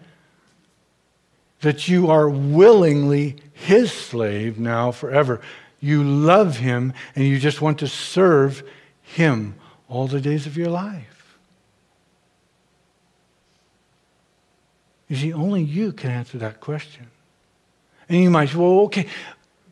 that 1.62 1.88
you 1.88 2.10
are 2.10 2.30
willingly 2.30 3.38
his 3.54 3.92
slave 3.92 4.60
now 4.60 4.92
forever? 4.92 5.42
You 5.80 6.04
love 6.04 6.58
him 6.58 6.94
and 7.16 7.26
you 7.26 7.40
just 7.40 7.62
want 7.62 7.80
to 7.80 7.88
serve 7.88 8.64
him 9.02 9.56
all 9.88 10.08
the 10.08 10.22
days 10.22 10.48
of 10.48 10.58
your 10.58 10.70
life. 10.70 11.38
You 15.08 15.16
see, 15.16 15.34
only 15.34 15.62
you 15.62 15.92
can 15.92 16.10
answer 16.10 16.38
that 16.40 16.60
question. 16.60 17.08
And 18.10 18.22
you 18.22 18.30
might 18.30 18.50
say, 18.50 18.58
well, 18.58 18.80
okay, 18.82 19.08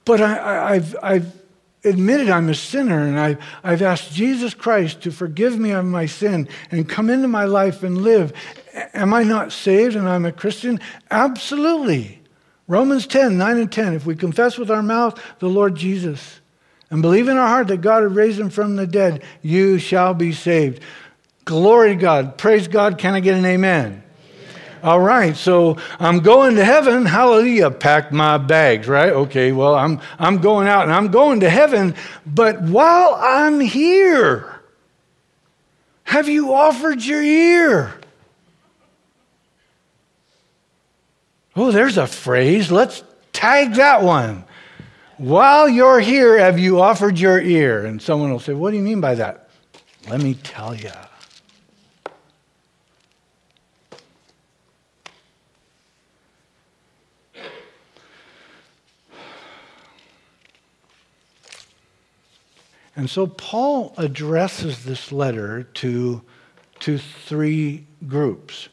but 0.05 0.21
I, 0.21 0.75
have 0.75 0.95
I've 1.01 1.42
admitted 1.83 2.29
I'm 2.29 2.49
a 2.49 2.55
sinner 2.55 3.01
and 3.01 3.19
I, 3.19 3.37
I've 3.63 3.81
asked 3.81 4.13
Jesus 4.13 4.53
Christ 4.53 5.01
to 5.01 5.11
forgive 5.11 5.57
me 5.57 5.71
of 5.71 5.85
my 5.85 6.05
sin 6.05 6.47
and 6.71 6.87
come 6.87 7.09
into 7.09 7.27
my 7.27 7.45
life 7.45 7.83
and 7.83 8.01
live. 8.01 8.33
Am 8.93 9.13
I 9.13 9.23
not 9.23 9.51
saved 9.51 9.95
and 9.95 10.07
I'm 10.07 10.25
a 10.25 10.31
Christian? 10.31 10.79
Absolutely. 11.11 12.21
Romans 12.67 13.05
10, 13.07 13.37
9 13.37 13.57
and 13.57 13.71
10. 13.71 13.93
If 13.93 14.05
we 14.05 14.15
confess 14.15 14.57
with 14.57 14.71
our 14.71 14.83
mouth 14.83 15.21
the 15.39 15.49
Lord 15.49 15.75
Jesus 15.75 16.39
and 16.89 17.01
believe 17.01 17.27
in 17.27 17.37
our 17.37 17.47
heart 17.47 17.67
that 17.67 17.81
God 17.81 18.03
had 18.03 18.15
raised 18.15 18.39
him 18.39 18.49
from 18.49 18.75
the 18.75 18.87
dead, 18.87 19.23
you 19.41 19.77
shall 19.77 20.13
be 20.13 20.31
saved. 20.31 20.81
Glory 21.45 21.89
to 21.89 21.95
God. 21.95 22.37
Praise 22.37 22.67
God. 22.67 22.97
Can 22.97 23.13
I 23.13 23.19
get 23.19 23.37
an 23.37 23.45
amen? 23.45 24.02
All 24.83 24.99
right, 24.99 25.33
so 25.33 25.77
I'm 25.97 26.19
going 26.19 26.55
to 26.55 26.65
heaven. 26.65 27.05
Hallelujah. 27.05 27.71
Packed 27.71 28.11
my 28.11 28.37
bags, 28.37 28.85
right? 28.89 29.13
Okay, 29.13 29.53
well, 29.53 29.75
I'm, 29.75 30.01
I'm 30.19 30.39
going 30.39 30.67
out 30.67 30.83
and 30.83 30.91
I'm 30.91 31.07
going 31.07 31.39
to 31.39 31.49
heaven. 31.49 31.95
But 32.25 32.61
while 32.63 33.15
I'm 33.17 33.61
here, 33.61 34.61
have 36.03 36.27
you 36.27 36.53
offered 36.53 37.01
your 37.01 37.23
ear? 37.23 37.93
Oh, 41.55 41.71
there's 41.71 41.97
a 41.97 42.05
phrase. 42.05 42.69
Let's 42.69 43.05
tag 43.31 43.75
that 43.75 44.03
one. 44.03 44.43
While 45.17 45.69
you're 45.69 46.01
here, 46.01 46.37
have 46.37 46.59
you 46.59 46.81
offered 46.81 47.17
your 47.17 47.39
ear? 47.39 47.85
And 47.85 48.01
someone 48.01 48.31
will 48.31 48.39
say, 48.39 48.53
What 48.53 48.71
do 48.71 48.77
you 48.77 48.83
mean 48.83 48.99
by 48.99 49.15
that? 49.15 49.49
Let 50.09 50.21
me 50.21 50.33
tell 50.33 50.75
you. 50.75 50.91
And 62.95 63.09
so 63.09 63.25
Paul 63.25 63.93
addresses 63.97 64.83
this 64.83 65.11
letter 65.11 65.63
to, 65.63 66.21
to 66.81 66.97
three 66.97 67.85
groups. 68.07 68.69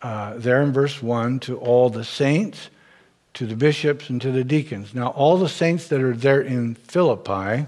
Uh, 0.00 0.34
there 0.36 0.62
in 0.62 0.72
verse 0.72 1.02
1 1.02 1.40
to 1.40 1.58
all 1.58 1.90
the 1.90 2.04
saints, 2.04 2.70
to 3.34 3.46
the 3.46 3.56
bishops, 3.56 4.10
and 4.10 4.20
to 4.20 4.30
the 4.30 4.44
deacons. 4.44 4.94
Now, 4.94 5.08
all 5.08 5.38
the 5.38 5.48
saints 5.48 5.88
that 5.88 6.00
are 6.00 6.14
there 6.14 6.40
in 6.40 6.74
Philippi, 6.74 7.66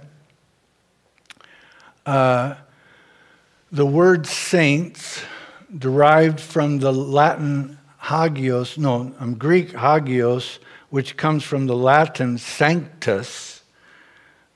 uh, 2.06 2.54
the 3.72 3.86
word 3.86 4.26
saints 4.26 5.22
derived 5.76 6.38
from 6.38 6.78
the 6.78 6.92
Latin 6.92 7.78
hagios, 7.98 8.78
no, 8.78 9.12
um, 9.18 9.34
Greek 9.34 9.72
hagios, 9.72 10.60
which 10.90 11.16
comes 11.16 11.42
from 11.42 11.66
the 11.66 11.74
Latin 11.74 12.38
sanctus 12.38 13.53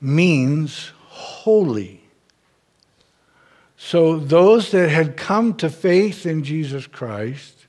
means 0.01 0.91
holy. 1.07 2.01
So 3.77 4.19
those 4.19 4.71
that 4.71 4.89
had 4.89 5.17
come 5.17 5.55
to 5.55 5.69
faith 5.69 6.25
in 6.25 6.43
Jesus 6.43 6.85
Christ 6.85 7.67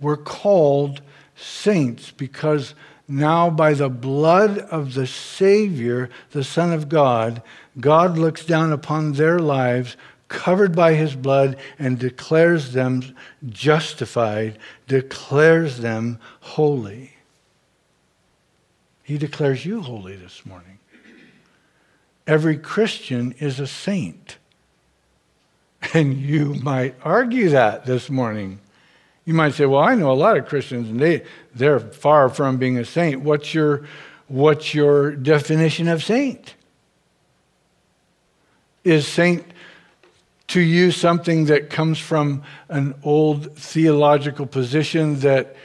were 0.00 0.16
called 0.16 1.02
saints 1.36 2.10
because 2.10 2.74
now 3.06 3.50
by 3.50 3.74
the 3.74 3.90
blood 3.90 4.58
of 4.58 4.94
the 4.94 5.06
Savior, 5.06 6.08
the 6.30 6.44
Son 6.44 6.72
of 6.72 6.88
God, 6.88 7.42
God 7.78 8.16
looks 8.16 8.44
down 8.44 8.72
upon 8.72 9.12
their 9.12 9.38
lives 9.38 9.96
covered 10.28 10.74
by 10.74 10.94
his 10.94 11.14
blood 11.14 11.56
and 11.78 11.98
declares 11.98 12.72
them 12.72 13.14
justified, 13.48 14.58
declares 14.88 15.78
them 15.78 16.18
holy. 16.40 17.12
He 19.02 19.18
declares 19.18 19.66
you 19.66 19.82
holy 19.82 20.16
this 20.16 20.46
morning 20.46 20.71
every 22.26 22.56
Christian 22.56 23.34
is 23.38 23.60
a 23.60 23.66
saint. 23.66 24.36
And 25.94 26.16
you 26.16 26.54
might 26.54 26.94
argue 27.02 27.50
that 27.50 27.86
this 27.86 28.08
morning. 28.08 28.60
You 29.24 29.34
might 29.34 29.54
say, 29.54 29.66
well, 29.66 29.80
I 29.82 29.94
know 29.94 30.10
a 30.10 30.14
lot 30.14 30.36
of 30.36 30.46
Christians 30.46 30.88
and 30.88 31.00
they, 31.00 31.24
they're 31.54 31.80
far 31.80 32.28
from 32.28 32.58
being 32.58 32.78
a 32.78 32.84
saint. 32.84 33.22
What's 33.22 33.54
your, 33.54 33.86
what's 34.28 34.74
your 34.74 35.12
definition 35.12 35.88
of 35.88 36.02
saint? 36.02 36.54
Is 38.84 39.06
saint 39.06 39.44
to 40.48 40.60
you 40.60 40.90
something 40.90 41.46
that 41.46 41.70
comes 41.70 41.98
from 41.98 42.42
an 42.68 42.94
old 43.02 43.56
theological 43.56 44.46
position 44.46 45.20
that 45.20 45.56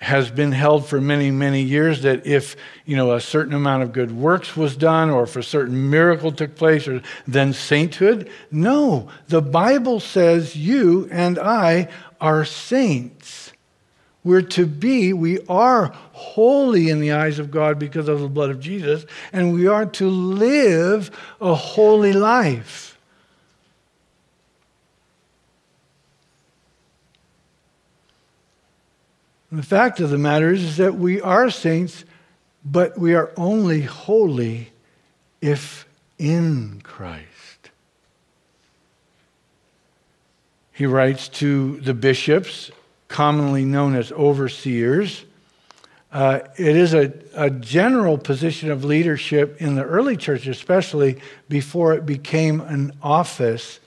has 0.00 0.30
been 0.30 0.52
held 0.52 0.88
for 0.88 0.98
many, 0.98 1.30
many 1.30 1.60
years 1.60 2.02
that 2.02 2.26
if, 2.26 2.56
you 2.86 2.96
know, 2.96 3.12
a 3.12 3.20
certain 3.20 3.52
amount 3.52 3.82
of 3.82 3.92
good 3.92 4.10
works 4.10 4.56
was 4.56 4.74
done 4.74 5.10
or 5.10 5.24
if 5.24 5.36
a 5.36 5.42
certain 5.42 5.90
miracle 5.90 6.32
took 6.32 6.56
place 6.56 6.88
or 6.88 7.02
then 7.28 7.52
sainthood. 7.52 8.30
No, 8.50 9.10
the 9.28 9.42
Bible 9.42 10.00
says 10.00 10.56
you 10.56 11.06
and 11.12 11.38
I 11.38 11.88
are 12.18 12.46
saints. 12.46 13.52
We're 14.24 14.42
to 14.42 14.66
be, 14.66 15.12
we 15.12 15.40
are 15.48 15.92
holy 16.12 16.88
in 16.88 17.00
the 17.00 17.12
eyes 17.12 17.38
of 17.38 17.50
God 17.50 17.78
because 17.78 18.08
of 18.08 18.20
the 18.20 18.28
blood 18.28 18.50
of 18.50 18.58
Jesus, 18.58 19.04
and 19.32 19.52
we 19.52 19.66
are 19.66 19.86
to 19.86 20.08
live 20.08 21.10
a 21.42 21.54
holy 21.54 22.14
life. 22.14 22.89
The 29.52 29.62
fact 29.62 30.00
of 30.00 30.10
the 30.10 30.18
matter 30.18 30.52
is, 30.52 30.62
is 30.62 30.76
that 30.76 30.94
we 30.94 31.20
are 31.20 31.50
saints, 31.50 32.04
but 32.64 32.98
we 32.98 33.14
are 33.14 33.32
only 33.36 33.82
holy 33.82 34.70
if 35.40 35.86
in 36.18 36.80
Christ. 36.82 37.70
He 40.72 40.86
writes 40.86 41.28
to 41.28 41.80
the 41.80 41.94
bishops, 41.94 42.70
commonly 43.08 43.64
known 43.64 43.96
as 43.96 44.12
overseers. 44.12 45.24
Uh, 46.12 46.40
it 46.56 46.76
is 46.76 46.94
a, 46.94 47.12
a 47.34 47.50
general 47.50 48.18
position 48.18 48.70
of 48.70 48.84
leadership 48.84 49.60
in 49.60 49.74
the 49.74 49.84
early 49.84 50.16
church, 50.16 50.46
especially 50.46 51.20
before 51.48 51.94
it 51.94 52.06
became 52.06 52.60
an 52.60 52.92
office 53.02 53.80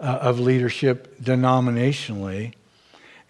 uh, 0.00 0.04
of 0.20 0.38
leadership 0.38 1.20
denominationally. 1.20 2.54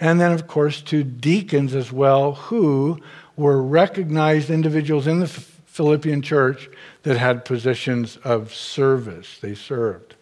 And 0.00 0.20
then, 0.20 0.32
of 0.32 0.46
course, 0.46 0.80
to 0.82 1.02
deacons 1.02 1.74
as 1.74 1.90
well, 1.90 2.34
who 2.34 3.00
were 3.36 3.62
recognized 3.62 4.50
individuals 4.50 5.06
in 5.06 5.20
the 5.20 5.26
Philippian 5.28 6.22
church 6.22 6.68
that 7.02 7.16
had 7.16 7.44
positions 7.44 8.16
of 8.18 8.52
service. 8.54 9.38
They 9.40 9.54
served. 9.54 10.14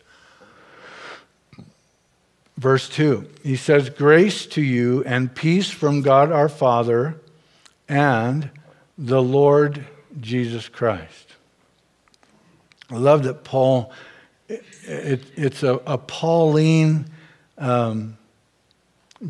Verse 2.57 2.89
2, 2.89 3.29
he 3.43 3.57
says, 3.57 3.91
Grace 3.91 4.47
to 4.47 4.63
you 4.63 5.05
and 5.05 5.35
peace 5.35 5.71
from 5.71 6.01
God 6.01 6.33
our 6.33 6.49
Father 6.49 7.21
and 7.87 8.51
the 8.97 9.23
Lord 9.23 9.85
Jesus 10.21 10.69
Christ. 10.69 11.35
I 12.91 12.97
love 12.97 13.25
that 13.25 13.45
Paul, 13.45 13.93
it, 14.49 14.65
it, 14.85 15.23
it's 15.37 15.63
a, 15.63 15.75
a 15.87 15.99
Pauline 15.99 17.07
um, 17.59 18.17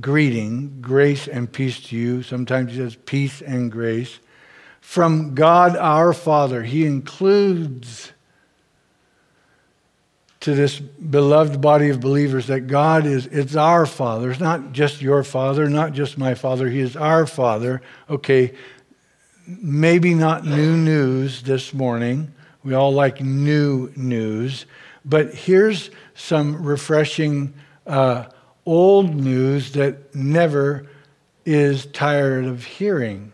greeting, 0.01 0.79
grace 0.81 1.29
and 1.29 1.51
peace 1.51 1.81
to 1.89 1.97
you. 1.97 2.23
Sometimes 2.23 2.73
he 2.73 2.79
says 2.79 2.97
peace 2.97 3.41
and 3.41 3.71
grace. 3.71 4.19
From 4.81 5.35
God 5.35 5.77
our 5.77 6.13
Father. 6.13 6.63
He 6.63 6.87
includes 6.87 8.13
to 10.41 10.55
this 10.55 10.79
beloved 10.79 11.61
body 11.61 11.89
of 11.89 12.01
believers 12.01 12.47
that 12.47 12.69
God 12.69 13.05
is, 13.05 13.27
it's 13.27 13.57
our 13.57 13.85
Father. 13.85 14.31
It's 14.31 14.39
not 14.39 14.73
just 14.73 15.03
your 15.03 15.25
Father, 15.25 15.69
not 15.69 15.93
just 15.93 16.19
my 16.19 16.35
Father. 16.35 16.69
He 16.69 16.79
is 16.79 16.97
our 16.97 17.27
Father. 17.27 17.83
Okay, 18.09 18.55
maybe 19.47 20.15
not 20.15 20.45
new 20.45 20.77
news 20.77 21.43
this 21.43 21.75
morning. 21.75 22.33
We 22.63 22.75
all 22.75 22.93
like 22.93 23.21
new 23.21 23.93
news. 23.97 24.67
But 25.05 25.35
here's 25.35 25.91
some 26.15 26.63
refreshing 26.65 27.55
uh, 27.87 28.27
old 28.67 29.15
news 29.15 29.73
that 29.73 30.15
never 30.15 30.87
is 31.45 31.87
tired 31.87 32.45
of 32.45 32.65
hearing. 32.65 33.33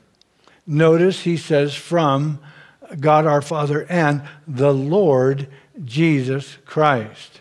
Notice 0.67 1.23
he 1.23 1.37
says, 1.37 1.75
from 1.75 2.39
God 3.01 3.27
our 3.27 3.43
Father 3.43 3.87
and 3.89 4.23
the 4.47 4.73
Lord 4.73 5.49
Jesus 5.85 6.59
Christ. 6.67 7.41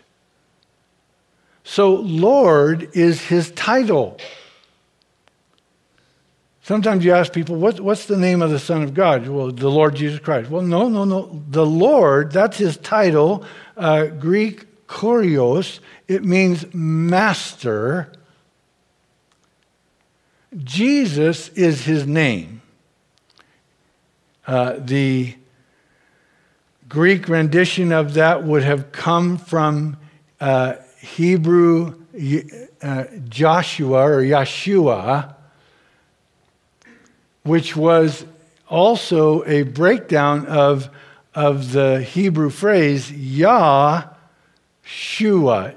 So, 1.62 1.94
Lord 1.94 2.90
is 2.94 3.26
his 3.26 3.50
title. 3.52 4.18
Sometimes 6.62 7.04
you 7.04 7.12
ask 7.12 7.32
people, 7.32 7.56
what, 7.56 7.80
what's 7.80 8.06
the 8.06 8.16
name 8.16 8.40
of 8.40 8.50
the 8.50 8.58
Son 8.58 8.82
of 8.82 8.94
God? 8.94 9.28
Well, 9.28 9.50
the 9.50 9.70
Lord 9.70 9.94
Jesus 9.94 10.18
Christ. 10.20 10.50
Well, 10.50 10.62
no, 10.62 10.88
no, 10.88 11.04
no. 11.04 11.42
The 11.48 11.66
Lord, 11.66 12.32
that's 12.32 12.56
his 12.56 12.76
title. 12.78 13.44
Uh, 13.76 14.06
Greek 14.06 14.66
kurios, 14.92 15.80
it 16.06 16.22
means 16.22 16.66
master. 16.74 18.12
Jesus 20.58 21.48
is 21.50 21.84
his 21.84 22.06
name. 22.06 22.60
Uh, 24.46 24.74
the 24.78 25.34
Greek 26.88 27.26
rendition 27.28 27.90
of 27.90 28.14
that 28.14 28.44
would 28.44 28.62
have 28.62 28.92
come 28.92 29.38
from 29.38 29.96
uh, 30.40 30.74
Hebrew 31.00 31.94
uh, 32.82 33.04
Joshua 33.30 34.02
or 34.02 34.20
Yeshua, 34.20 35.34
which 37.44 37.74
was 37.74 38.26
also 38.68 39.42
a 39.46 39.62
breakdown 39.62 40.44
of, 40.46 40.90
of 41.34 41.72
the 41.72 42.02
Hebrew 42.02 42.50
phrase 42.50 43.10
Yah 43.10 44.11
Shua. 44.82 45.74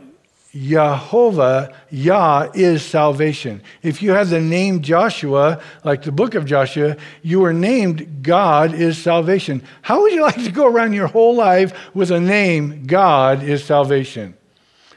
Jehovah, 0.56 1.74
Yah 1.90 2.50
is 2.54 2.82
salvation. 2.82 3.62
If 3.84 4.02
you 4.02 4.12
have 4.12 4.30
the 4.30 4.40
name 4.40 4.82
Joshua, 4.82 5.62
like 5.84 6.04
the 6.04 6.14
book 6.14 6.34
of 6.34 6.46
Joshua, 6.46 6.96
you 7.22 7.44
are 7.44 7.52
named 7.52 8.24
God 8.24 8.74
is 8.74 8.98
salvation. 8.98 9.62
How 9.82 10.02
would 10.02 10.14
you 10.14 10.22
like 10.22 10.42
to 10.46 10.52
go 10.52 10.66
around 10.66 10.94
your 10.94 11.08
whole 11.08 11.36
life 11.36 11.74
with 11.94 12.10
a 12.10 12.22
name 12.22 12.86
God 12.86 13.44
is 13.44 13.66
salvation? 13.66 14.34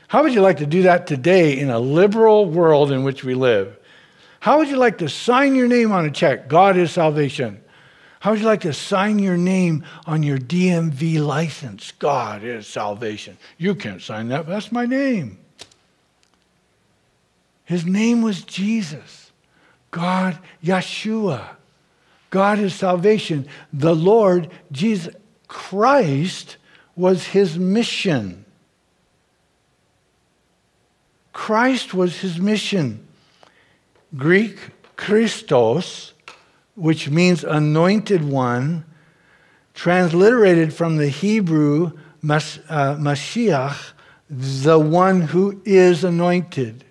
How 0.07 0.23
would 0.23 0.33
you 0.33 0.42
like 0.42 0.59
to 0.59 0.66
do 0.66 0.83
that 0.83 1.09
today 1.09 1.59
in 1.59 1.71
a 1.71 1.81
liberal 1.81 2.47
world 2.47 2.92
in 2.92 3.03
which 3.03 3.25
we 3.25 3.35
live? 3.35 3.77
How 4.38 4.59
would 4.59 4.68
you 4.68 4.77
like 4.77 4.99
to 4.99 5.09
sign 5.09 5.57
your 5.57 5.66
name 5.66 5.90
on 5.90 6.07
a 6.07 6.11
check? 6.11 6.49
God 6.49 6.77
is 6.77 6.92
salvation. 6.92 7.61
How 8.20 8.33
would 8.33 8.40
you 8.40 8.46
like 8.46 8.62
to 8.62 8.72
sign 8.72 9.18
your 9.18 9.37
name 9.37 9.85
on 10.07 10.22
your 10.22 10.38
DMV 10.38 11.24
license? 11.24 11.92
God 11.92 12.42
is 12.42 12.66
salvation. 12.66 13.38
You 13.59 13.74
can't 13.74 14.02
sign 14.02 14.28
that, 14.28 14.46
that's 14.46 14.72
my 14.72 14.87
name. 14.87 15.38
His 17.64 17.85
name 17.85 18.22
was 18.22 18.42
Jesus. 18.42 19.31
God, 19.90 20.38
Yeshua. 20.64 21.44
God 22.31 22.59
is 22.59 22.74
salvation. 22.74 23.46
The 23.72 23.94
Lord, 23.94 24.50
Jesus 24.72 25.14
Christ, 25.46 26.57
was 26.96 27.26
his 27.26 27.59
mission. 27.59 28.44
Christ 31.33 31.94
was 31.94 32.18
his 32.18 32.40
mission. 32.40 33.07
Greek, 34.16 34.59
Christos, 34.96 36.12
which 36.78 37.10
means 37.10 37.44
anointed 37.44 38.24
one, 38.24 38.84
transliterated 39.74 40.72
from 40.72 40.96
the 40.96 41.08
Hebrew, 41.08 41.92
uh, 42.22 42.96
Mashiach, 42.96 43.92
the 44.30 44.78
one 44.78 45.20
who 45.22 45.60
is 45.64 46.04
anointed 46.04 46.84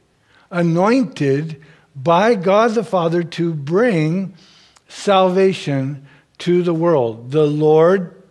anointed 0.51 1.61
by 1.95 2.35
God 2.35 2.71
the 2.71 2.83
Father 2.83 3.23
to 3.23 3.53
bring 3.53 4.33
salvation 4.87 6.05
to 6.39 6.63
the 6.63 6.73
world. 6.73 7.31
The 7.31 7.45
Lord, 7.45 8.21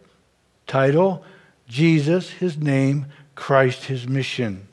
title, 0.67 1.25
Jesus, 1.69 2.31
his 2.31 2.57
name, 2.57 3.07
Christ, 3.35 3.85
his 3.85 4.07
mission. 4.07 4.67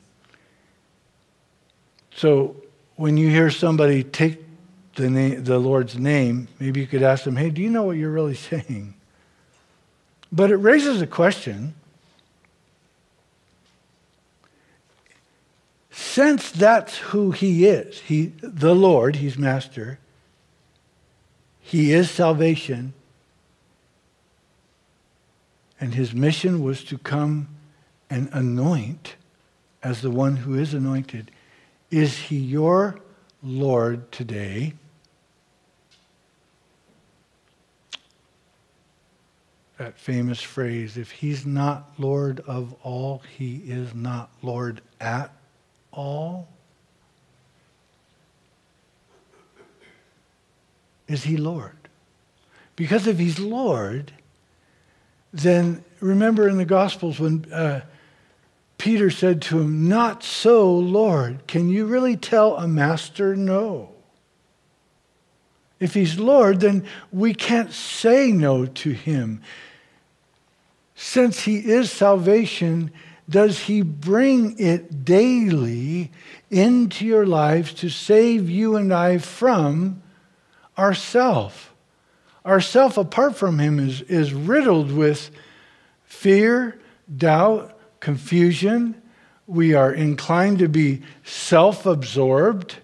So 2.14 2.56
when 2.96 3.16
you 3.16 3.28
hear 3.28 3.50
somebody 3.50 4.04
take 4.04 4.43
the, 4.94 5.10
name, 5.10 5.44
the 5.44 5.58
Lord's 5.58 5.98
name, 5.98 6.48
maybe 6.58 6.80
you 6.80 6.86
could 6.86 7.02
ask 7.02 7.24
them, 7.24 7.36
hey, 7.36 7.50
do 7.50 7.62
you 7.62 7.70
know 7.70 7.82
what 7.82 7.96
you're 7.96 8.10
really 8.10 8.34
saying? 8.50 8.94
But 10.32 10.50
it 10.50 10.56
raises 10.56 11.00
a 11.00 11.06
question 11.06 11.74
since 15.90 16.50
that's 16.50 16.98
who 16.98 17.30
he 17.30 17.66
is, 17.66 18.00
he, 18.00 18.32
the 18.40 18.74
Lord, 18.74 19.16
he's 19.16 19.38
master, 19.38 19.98
he 21.60 21.92
is 21.92 22.10
salvation, 22.10 22.94
and 25.80 25.94
his 25.94 26.12
mission 26.12 26.62
was 26.62 26.84
to 26.84 26.98
come 26.98 27.48
and 28.10 28.28
anoint 28.32 29.16
as 29.82 30.02
the 30.02 30.10
one 30.10 30.36
who 30.36 30.54
is 30.54 30.74
anointed. 30.74 31.30
Is 31.90 32.16
he 32.16 32.36
your 32.36 32.98
Lord 33.42 34.10
today? 34.10 34.74
That 39.78 39.98
famous 39.98 40.40
phrase 40.40 40.96
if 40.96 41.10
he's 41.10 41.44
not 41.44 41.92
Lord 41.98 42.40
of 42.40 42.74
all, 42.82 43.22
he 43.36 43.56
is 43.66 43.92
not 43.94 44.30
Lord 44.40 44.80
at 45.00 45.32
all? 45.92 46.48
Is 51.08 51.24
he 51.24 51.36
Lord? 51.36 51.76
Because 52.76 53.06
if 53.06 53.18
he's 53.18 53.38
Lord, 53.38 54.12
then 55.32 55.84
remember 56.00 56.48
in 56.48 56.56
the 56.56 56.64
Gospels 56.64 57.18
when 57.18 57.52
uh, 57.52 57.82
Peter 58.78 59.10
said 59.10 59.42
to 59.42 59.60
him, 59.60 59.88
Not 59.88 60.22
so, 60.22 60.74
Lord. 60.74 61.46
Can 61.46 61.68
you 61.68 61.86
really 61.86 62.16
tell 62.16 62.56
a 62.56 62.68
master 62.68 63.36
no? 63.36 63.93
If 65.80 65.94
he's 65.94 66.18
Lord, 66.18 66.60
then 66.60 66.86
we 67.12 67.34
can't 67.34 67.72
say 67.72 68.32
no 68.32 68.66
to 68.66 68.90
him. 68.90 69.42
Since 70.94 71.40
he 71.40 71.56
is 71.56 71.90
salvation, 71.90 72.92
does 73.28 73.60
He 73.60 73.82
bring 73.82 74.58
it 74.58 75.04
daily 75.04 76.10
into 76.50 77.06
your 77.06 77.26
lives 77.26 77.72
to 77.74 77.88
save 77.88 78.50
you 78.50 78.76
and 78.76 78.92
I 78.92 79.18
from 79.18 80.02
ourself? 80.76 81.74
Ourself, 82.44 82.98
apart 82.98 83.36
from 83.36 83.58
Him, 83.58 83.78
is, 83.78 84.02
is 84.02 84.34
riddled 84.34 84.92
with 84.92 85.30
fear, 86.04 86.78
doubt, 87.16 87.78
confusion. 88.00 89.00
We 89.46 89.74
are 89.74 89.92
inclined 89.92 90.58
to 90.58 90.68
be 90.68 91.02
self 91.24 91.86
absorbed 91.86 92.76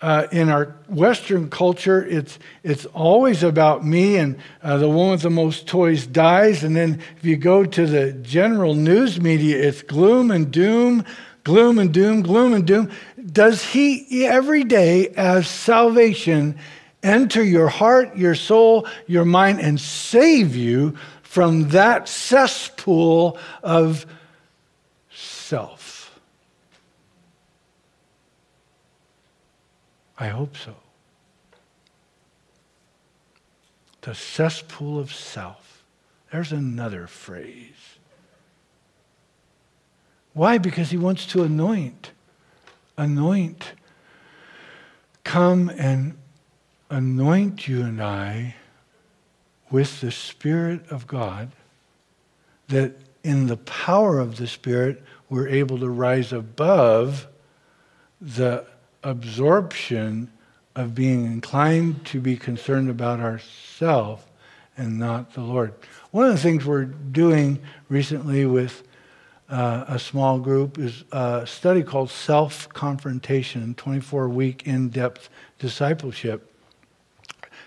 uh, 0.00 0.26
in 0.32 0.48
our 0.48 0.76
Western 0.88 1.50
culture, 1.50 2.04
it's, 2.06 2.38
it's 2.62 2.86
always 2.86 3.42
about 3.42 3.84
me, 3.84 4.16
and 4.16 4.38
uh, 4.62 4.78
the 4.78 4.88
one 4.88 5.10
with 5.10 5.22
the 5.22 5.30
most 5.30 5.66
toys 5.66 6.06
dies. 6.06 6.64
And 6.64 6.74
then 6.74 7.00
if 7.18 7.24
you 7.24 7.36
go 7.36 7.64
to 7.64 7.86
the 7.86 8.12
general 8.12 8.74
news 8.74 9.20
media, 9.20 9.58
it's 9.58 9.82
gloom 9.82 10.30
and 10.30 10.50
doom, 10.50 11.04
gloom 11.44 11.78
and 11.78 11.92
doom, 11.92 12.22
gloom 12.22 12.54
and 12.54 12.66
doom. 12.66 12.90
Does 13.32 13.62
He 13.62 14.26
every 14.26 14.64
day 14.64 15.08
as 15.08 15.46
salvation 15.48 16.58
enter 17.02 17.42
your 17.42 17.68
heart, 17.68 18.16
your 18.16 18.34
soul, 18.34 18.86
your 19.06 19.26
mind, 19.26 19.60
and 19.60 19.78
save 19.78 20.56
you 20.56 20.96
from 21.22 21.68
that 21.68 22.08
cesspool 22.08 23.38
of 23.62 24.06
self? 25.10 25.79
I 30.20 30.28
hope 30.28 30.54
so. 30.54 30.76
The 34.02 34.14
cesspool 34.14 34.98
of 34.98 35.12
self. 35.12 35.82
There's 36.30 36.52
another 36.52 37.06
phrase. 37.06 37.98
Why? 40.34 40.58
Because 40.58 40.90
he 40.90 40.98
wants 40.98 41.26
to 41.28 41.42
anoint. 41.42 42.12
Anoint. 42.98 43.72
Come 45.24 45.70
and 45.70 46.18
anoint 46.90 47.66
you 47.66 47.82
and 47.82 48.02
I 48.02 48.56
with 49.70 50.00
the 50.00 50.10
Spirit 50.10 50.86
of 50.90 51.06
God, 51.06 51.50
that 52.68 52.96
in 53.22 53.46
the 53.46 53.56
power 53.56 54.18
of 54.18 54.36
the 54.36 54.46
Spirit, 54.46 55.02
we're 55.28 55.48
able 55.48 55.78
to 55.78 55.88
rise 55.88 56.32
above 56.32 57.26
the 58.20 58.66
absorption 59.02 60.30
of 60.74 60.94
being 60.94 61.24
inclined 61.24 62.04
to 62.06 62.20
be 62.20 62.36
concerned 62.36 62.88
about 62.88 63.20
ourselves 63.20 64.22
and 64.76 64.98
not 64.98 65.34
the 65.34 65.40
Lord. 65.40 65.74
One 66.10 66.26
of 66.26 66.32
the 66.32 66.38
things 66.38 66.64
we're 66.64 66.84
doing 66.84 67.60
recently 67.88 68.46
with 68.46 68.82
uh, 69.48 69.84
a 69.88 69.98
small 69.98 70.38
group 70.38 70.78
is 70.78 71.04
a 71.12 71.44
study 71.46 71.82
called 71.82 72.08
Self 72.10 72.68
Confrontation 72.68 73.74
24 73.74 74.28
week 74.28 74.66
in 74.66 74.88
depth 74.88 75.28
discipleship. 75.58 76.46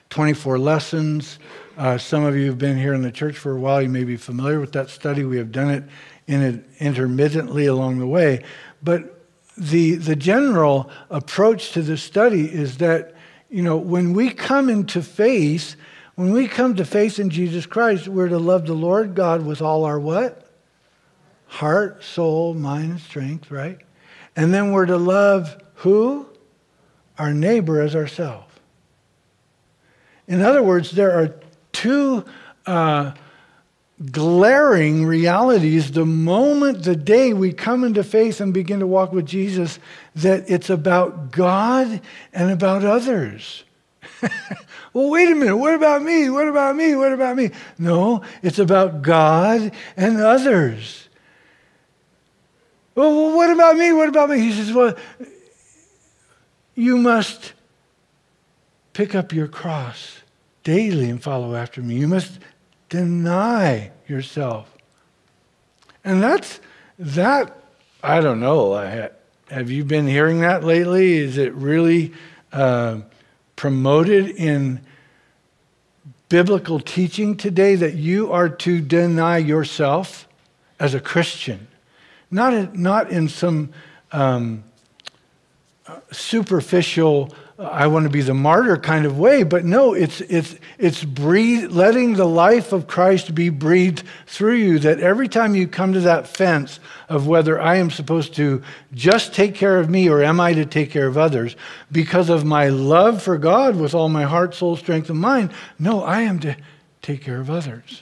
24 0.09 0.59
lessons. 0.59 1.39
Uh, 1.75 1.97
some 1.97 2.23
of 2.23 2.35
you 2.35 2.45
have 2.45 2.59
been 2.59 2.77
here 2.77 2.93
in 2.93 3.01
the 3.01 3.11
church 3.11 3.35
for 3.35 3.55
a 3.55 3.59
while. 3.59 3.81
You 3.81 3.89
may 3.89 4.03
be 4.03 4.15
familiar 4.15 4.59
with 4.59 4.71
that 4.73 4.91
study. 4.91 5.23
We 5.23 5.37
have 5.37 5.51
done 5.51 5.71
it 5.71 5.83
in 6.27 6.41
it 6.41 6.65
intermittently 6.79 7.65
along 7.65 7.99
the 7.99 8.07
way. 8.07 8.43
But 8.83 9.12
the, 9.57 9.95
the 9.95 10.15
general 10.15 10.89
approach 11.09 11.71
to 11.73 11.81
the 11.81 11.97
study 11.97 12.51
is 12.51 12.77
that, 12.77 13.13
you 13.49 13.61
know, 13.61 13.77
when 13.77 14.13
we 14.13 14.31
come 14.31 14.69
into 14.69 15.01
faith, 15.01 15.75
when 16.15 16.31
we 16.31 16.47
come 16.47 16.75
to 16.75 16.85
faith 16.85 17.19
in 17.19 17.29
Jesus 17.29 17.65
Christ, 17.65 18.07
we're 18.07 18.29
to 18.29 18.39
love 18.39 18.65
the 18.65 18.73
Lord 18.73 19.15
God 19.15 19.45
with 19.45 19.61
all 19.61 19.85
our 19.85 19.99
what? 19.99 20.47
Heart, 21.47 22.03
soul, 22.03 22.53
mind, 22.53 22.91
and 22.91 22.99
strength, 22.99 23.51
right? 23.51 23.77
And 24.35 24.53
then 24.53 24.71
we're 24.71 24.87
to 24.87 24.97
love 24.97 25.61
who? 25.75 26.27
Our 27.19 27.33
neighbor 27.33 27.79
as 27.79 27.95
ourselves. 27.95 28.51
In 30.27 30.41
other 30.41 30.63
words, 30.63 30.91
there 30.91 31.11
are 31.11 31.35
two 31.71 32.25
uh, 32.65 33.13
glaring 34.11 35.05
realities 35.05 35.91
the 35.91 36.05
moment, 36.05 36.83
the 36.83 36.95
day 36.95 37.33
we 37.33 37.53
come 37.53 37.83
into 37.83 38.03
faith 38.03 38.41
and 38.41 38.53
begin 38.53 38.79
to 38.79 38.87
walk 38.87 39.13
with 39.13 39.25
Jesus 39.25 39.79
that 40.15 40.49
it's 40.49 40.69
about 40.69 41.31
God 41.31 42.01
and 42.33 42.51
about 42.51 42.83
others. 42.83 43.63
well, 44.93 45.09
wait 45.09 45.29
a 45.29 45.35
minute. 45.35 45.57
What 45.57 45.75
about 45.75 46.01
me? 46.01 46.29
What 46.29 46.47
about 46.47 46.75
me? 46.75 46.95
What 46.95 47.13
about 47.13 47.35
me? 47.35 47.51
No, 47.77 48.23
it's 48.41 48.59
about 48.59 49.01
God 49.01 49.71
and 49.95 50.17
others. 50.17 51.07
Well, 52.95 53.35
what 53.35 53.49
about 53.49 53.77
me? 53.77 53.91
What 53.91 54.09
about 54.09 54.29
me? 54.29 54.39
He 54.39 54.51
says, 54.51 54.71
well, 54.71 54.95
you 56.75 56.97
must 56.97 57.53
pick 58.93 59.15
up 59.15 59.33
your 59.33 59.47
cross 59.47 60.19
daily 60.63 61.09
and 61.09 61.21
follow 61.21 61.55
after 61.55 61.81
me. 61.81 61.95
You 61.95 62.07
must 62.07 62.39
deny 62.93 63.89
yourself. 64.07 64.71
And 66.05 66.21
that's 66.21 66.59
that, 66.99 67.57
I 68.03 68.21
don't 68.21 68.39
know. 68.39 69.09
Have 69.49 69.71
you 69.71 69.83
been 69.83 70.05
hearing 70.05 70.41
that 70.41 70.63
lately? 70.63 71.13
Is 71.13 71.39
it 71.39 71.55
really 71.55 72.13
uh, 72.51 72.99
promoted 73.55 74.29
in 74.29 74.79
biblical 76.29 76.79
teaching 76.79 77.35
today 77.35 77.73
that 77.73 77.95
you 77.95 78.31
are 78.31 78.47
to 78.47 78.79
deny 78.79 79.39
yourself 79.39 80.27
as 80.79 80.93
a 80.93 80.99
Christian? 80.99 81.67
Not 82.29 82.75
not 82.75 83.09
in 83.09 83.27
some 83.27 83.73
um, 84.11 84.63
superficial 86.11 87.33
I 87.59 87.85
want 87.85 88.05
to 88.05 88.09
be 88.09 88.21
the 88.21 88.33
martyr 88.33 88.77
kind 88.77 89.05
of 89.05 89.19
way, 89.19 89.43
but 89.43 89.63
no, 89.63 89.93
it's, 89.93 90.21
it's, 90.21 90.55
it's 90.79 91.03
breathe, 91.03 91.71
letting 91.71 92.13
the 92.13 92.27
life 92.27 92.73
of 92.73 92.87
Christ 92.87 93.35
be 93.35 93.49
breathed 93.49 94.03
through 94.25 94.55
you. 94.55 94.79
That 94.79 94.99
every 94.99 95.27
time 95.27 95.53
you 95.53 95.67
come 95.67 95.93
to 95.93 95.99
that 96.01 96.27
fence 96.27 96.79
of 97.09 97.27
whether 97.27 97.61
I 97.61 97.75
am 97.75 97.91
supposed 97.91 98.33
to 98.35 98.63
just 98.93 99.35
take 99.35 99.53
care 99.53 99.77
of 99.77 99.87
me 99.87 100.09
or 100.09 100.23
am 100.23 100.39
I 100.39 100.53
to 100.53 100.65
take 100.65 100.89
care 100.89 101.05
of 101.05 101.15
others, 101.15 101.55
because 101.91 102.29
of 102.29 102.43
my 102.43 102.69
love 102.69 103.21
for 103.21 103.37
God 103.37 103.75
with 103.75 103.93
all 103.93 104.09
my 104.09 104.23
heart, 104.23 104.55
soul, 104.55 104.75
strength, 104.75 105.11
and 105.11 105.19
mind, 105.19 105.51
no, 105.77 106.03
I 106.03 106.21
am 106.21 106.39
to 106.39 106.55
take 107.03 107.21
care 107.21 107.39
of 107.39 107.51
others. 107.51 108.01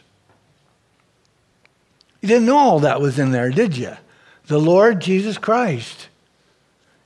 You 2.22 2.30
didn't 2.30 2.46
know 2.46 2.58
all 2.58 2.80
that 2.80 3.02
was 3.02 3.20
in 3.20 3.32
there, 3.32 3.50
did 3.50 3.76
you? 3.76 3.98
The 4.46 4.60
Lord 4.60 5.02
Jesus 5.02 5.38
Christ 5.38 6.08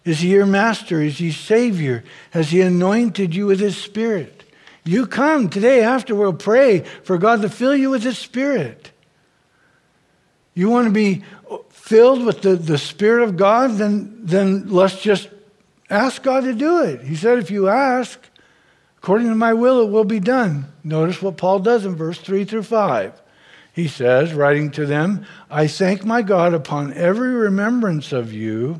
is 0.05 0.19
he 0.19 0.29
your 0.29 0.45
master? 0.45 1.01
Is 1.01 1.17
he 1.17 1.31
Savior? 1.31 2.03
Has 2.29 2.51
he 2.51 2.61
anointed 2.61 3.33
you 3.35 3.47
with 3.47 3.59
his 3.59 3.75
Spirit? 3.75 4.43
You 4.83 5.07
come 5.07 5.49
today 5.49 5.83
after 5.83 6.13
we'll 6.13 6.33
pray 6.33 6.81
for 7.03 7.17
God 7.17 7.41
to 7.41 7.49
fill 7.49 7.75
you 7.75 7.89
with 7.89 8.03
his 8.03 8.19
Spirit. 8.19 8.91
You 10.53 10.69
want 10.69 10.85
to 10.85 10.93
be 10.93 11.23
filled 11.69 12.23
with 12.23 12.43
the, 12.43 12.55
the 12.55 12.77
Spirit 12.77 13.23
of 13.23 13.35
God? 13.35 13.71
Then, 13.71 14.19
then 14.21 14.69
let's 14.69 15.01
just 15.01 15.27
ask 15.89 16.21
God 16.21 16.43
to 16.43 16.53
do 16.53 16.83
it. 16.83 17.01
He 17.01 17.15
said, 17.15 17.39
if 17.39 17.49
you 17.49 17.67
ask, 17.67 18.19
according 18.99 19.29
to 19.29 19.35
my 19.35 19.53
will, 19.53 19.81
it 19.81 19.89
will 19.89 20.05
be 20.05 20.19
done. 20.19 20.71
Notice 20.83 21.19
what 21.19 21.37
Paul 21.37 21.59
does 21.59 21.83
in 21.83 21.95
verse 21.95 22.19
3 22.19 22.45
through 22.45 22.63
5. 22.63 23.21
He 23.73 23.87
says, 23.87 24.33
writing 24.33 24.69
to 24.71 24.85
them, 24.85 25.25
I 25.49 25.65
thank 25.65 26.05
my 26.05 26.21
God 26.21 26.53
upon 26.53 26.93
every 26.93 27.31
remembrance 27.31 28.13
of 28.13 28.31
you 28.31 28.79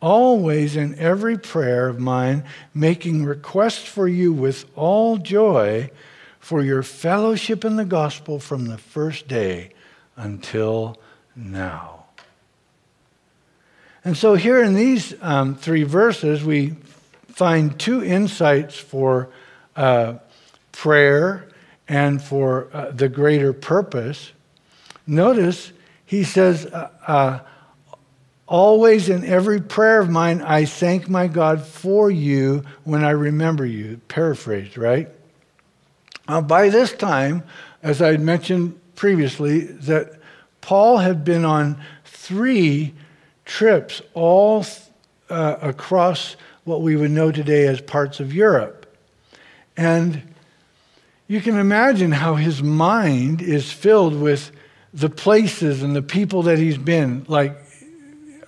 always 0.00 0.76
in 0.76 0.98
every 0.98 1.38
prayer 1.38 1.88
of 1.88 1.98
mine, 1.98 2.44
making 2.74 3.24
request 3.24 3.86
for 3.86 4.06
you 4.06 4.32
with 4.32 4.64
all 4.76 5.16
joy 5.16 5.90
for 6.38 6.62
your 6.62 6.82
fellowship 6.82 7.64
in 7.64 7.76
the 7.76 7.84
gospel 7.84 8.38
from 8.38 8.66
the 8.66 8.78
first 8.78 9.28
day 9.28 9.70
until 10.16 10.96
now. 11.34 12.06
And 14.04 14.16
so, 14.16 14.34
here 14.34 14.62
in 14.62 14.74
these 14.74 15.14
um, 15.20 15.54
three 15.54 15.82
verses, 15.82 16.42
we 16.44 16.76
find 17.26 17.78
two 17.78 18.02
insights 18.02 18.76
for 18.78 19.28
uh, 19.76 20.14
prayer 20.72 21.48
and 21.88 22.22
for 22.22 22.68
uh, 22.72 22.90
the 22.92 23.08
greater 23.08 23.52
purpose. 23.52 24.32
Notice 25.06 25.72
he 26.06 26.24
says, 26.24 26.66
uh, 26.66 26.90
uh 27.06 27.38
Always 28.48 29.10
in 29.10 29.26
every 29.26 29.60
prayer 29.60 30.00
of 30.00 30.08
mine, 30.08 30.40
I 30.40 30.64
thank 30.64 31.06
my 31.06 31.26
God 31.26 31.62
for 31.66 32.10
you 32.10 32.64
when 32.84 33.04
I 33.04 33.10
remember 33.10 33.66
you. 33.66 34.00
Paraphrased, 34.08 34.78
right? 34.78 35.10
Now, 36.26 36.40
by 36.40 36.70
this 36.70 36.94
time, 36.94 37.42
as 37.82 38.00
I 38.00 38.16
mentioned 38.16 38.80
previously, 38.96 39.60
that 39.60 40.18
Paul 40.62 40.96
had 40.96 41.24
been 41.24 41.44
on 41.44 41.78
three 42.06 42.94
trips 43.44 44.00
all 44.14 44.64
uh, 45.28 45.56
across 45.60 46.36
what 46.64 46.80
we 46.80 46.96
would 46.96 47.10
know 47.10 47.30
today 47.30 47.66
as 47.66 47.82
parts 47.82 48.18
of 48.18 48.32
Europe. 48.32 48.86
And 49.76 50.22
you 51.26 51.42
can 51.42 51.58
imagine 51.58 52.12
how 52.12 52.36
his 52.36 52.62
mind 52.62 53.42
is 53.42 53.70
filled 53.70 54.18
with 54.18 54.52
the 54.94 55.10
places 55.10 55.82
and 55.82 55.94
the 55.94 56.02
people 56.02 56.44
that 56.44 56.58
he's 56.58 56.78
been. 56.78 57.26
Like 57.28 57.67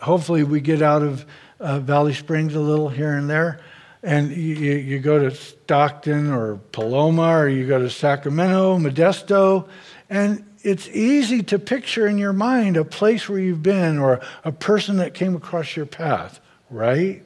hopefully 0.00 0.42
we 0.42 0.60
get 0.60 0.82
out 0.82 1.02
of 1.02 1.24
uh, 1.60 1.78
Valley 1.80 2.14
Springs 2.14 2.54
a 2.54 2.60
little 2.60 2.88
here 2.88 3.14
and 3.14 3.28
there. 3.28 3.60
And 4.02 4.30
you, 4.30 4.54
you 4.54 4.98
go 4.98 5.18
to 5.18 5.34
Stockton 5.34 6.32
or 6.32 6.56
Paloma 6.72 7.36
or 7.36 7.48
you 7.48 7.66
go 7.66 7.78
to 7.78 7.90
Sacramento, 7.90 8.78
Modesto, 8.78 9.68
and 10.08 10.44
it's 10.62 10.88
easy 10.88 11.42
to 11.44 11.58
picture 11.58 12.06
in 12.06 12.18
your 12.18 12.32
mind 12.32 12.76
a 12.76 12.84
place 12.84 13.28
where 13.28 13.38
you've 13.38 13.62
been 13.62 13.98
or 13.98 14.20
a 14.44 14.52
person 14.52 14.96
that 14.98 15.14
came 15.14 15.34
across 15.34 15.76
your 15.76 15.86
path, 15.86 16.40
right? 16.70 17.22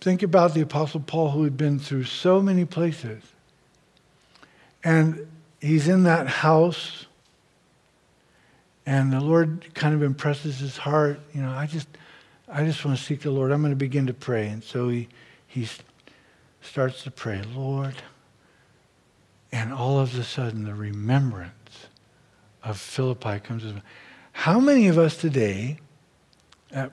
Think 0.00 0.22
about 0.22 0.54
the 0.54 0.60
Apostle 0.60 1.00
Paul 1.00 1.30
who 1.30 1.44
had 1.44 1.56
been 1.56 1.78
through 1.78 2.04
so 2.04 2.42
many 2.42 2.64
places. 2.64 3.22
And 4.82 5.26
he's 5.64 5.88
in 5.88 6.02
that 6.02 6.26
house 6.26 7.06
and 8.84 9.12
the 9.12 9.20
Lord 9.20 9.72
kind 9.74 9.94
of 9.94 10.02
impresses 10.02 10.58
his 10.58 10.76
heart, 10.76 11.20
you 11.32 11.40
know, 11.40 11.50
I 11.50 11.66
just 11.66 11.88
I 12.46 12.64
just 12.64 12.84
want 12.84 12.98
to 12.98 13.02
seek 13.02 13.22
the 13.22 13.30
Lord. 13.30 13.50
I'm 13.50 13.62
going 13.62 13.72
to 13.72 13.76
begin 13.76 14.06
to 14.06 14.14
pray. 14.14 14.48
And 14.48 14.62
so 14.62 14.90
he 14.90 15.08
he 15.46 15.66
starts 16.60 17.02
to 17.04 17.10
pray, 17.10 17.42
Lord. 17.54 17.94
And 19.52 19.72
all 19.72 19.98
of 19.98 20.18
a 20.18 20.24
sudden 20.24 20.64
the 20.64 20.74
remembrance 20.74 21.86
of 22.62 22.78
Philippi 22.78 23.40
comes 23.40 23.64
How 24.32 24.60
many 24.60 24.88
of 24.88 24.98
us 24.98 25.16
today, 25.16 25.78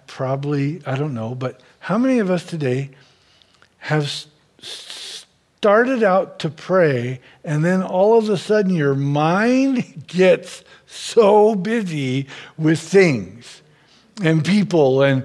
probably, 0.07 0.81
I 0.85 0.95
don't 0.95 1.13
know, 1.13 1.35
but 1.35 1.59
how 1.79 1.97
many 1.97 2.19
of 2.19 2.31
us 2.31 2.45
today 2.45 2.91
have 3.79 4.09
started 5.61 6.01
out 6.01 6.39
to 6.39 6.49
pray, 6.49 7.19
and 7.43 7.63
then 7.63 7.83
all 7.83 8.17
of 8.17 8.27
a 8.29 8.35
sudden 8.35 8.73
your 8.73 8.95
mind 8.95 10.03
gets 10.07 10.63
so 10.87 11.53
busy 11.53 12.25
with 12.57 12.79
things 12.79 13.61
and 14.23 14.43
people 14.43 15.03
and 15.03 15.23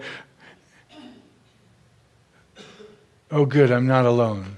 oh 3.31 3.47
good 3.47 3.73
i'm 3.73 3.87
not 3.87 4.05
alone. 4.05 4.57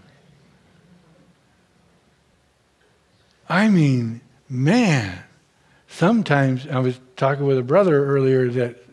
I 3.48 3.68
mean 3.68 4.20
man 4.48 5.22
sometimes 5.86 6.66
i 6.66 6.80
was 6.80 6.98
talking 7.14 7.46
with 7.46 7.56
a 7.56 7.62
brother 7.62 8.04
earlier 8.04 8.48
that 8.48 8.84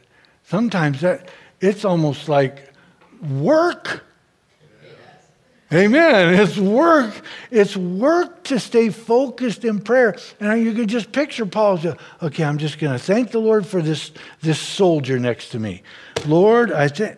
sometimes 0.43 1.01
that 1.01 1.29
it's 1.61 1.83
almost 1.83 2.29
like 2.29 2.71
work 3.27 4.03
Amen. 5.73 6.36
It's 6.36 6.58
work. 6.58 7.13
It's 7.49 7.75
work 7.75 8.43
to 8.45 8.60
stay 8.60 8.89
focused 8.89 9.65
in 9.65 9.80
prayer. 9.80 10.15
And 10.39 10.63
you 10.63 10.73
can 10.73 10.88
just 10.88 11.12
picture 11.12 11.45
Paul. 11.45 11.80
Okay, 12.21 12.43
I'm 12.43 12.60
just 12.60 12.78
going 12.78 12.93
to 12.93 12.99
thank 12.99 13.32
the 13.32 13.39
Lord 13.39 13.65
for 13.65 13.82
this, 13.82 14.12
this 14.41 14.60
soldier 14.60 15.19
next 15.19 15.49
to 15.49 15.60
me. 15.60 15.82
Lord, 16.25 16.71
I 16.71 16.88
think, 16.88 17.17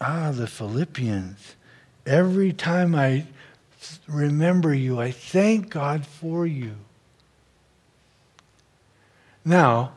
ah, 0.00 0.32
the 0.32 0.48
Philippians. 0.48 1.54
Every 2.04 2.52
time 2.52 2.94
I 2.94 3.24
remember 4.08 4.74
you, 4.74 5.00
I 5.00 5.12
thank 5.12 5.70
God 5.70 6.04
for 6.04 6.46
you. 6.46 6.74
Now, 9.44 9.92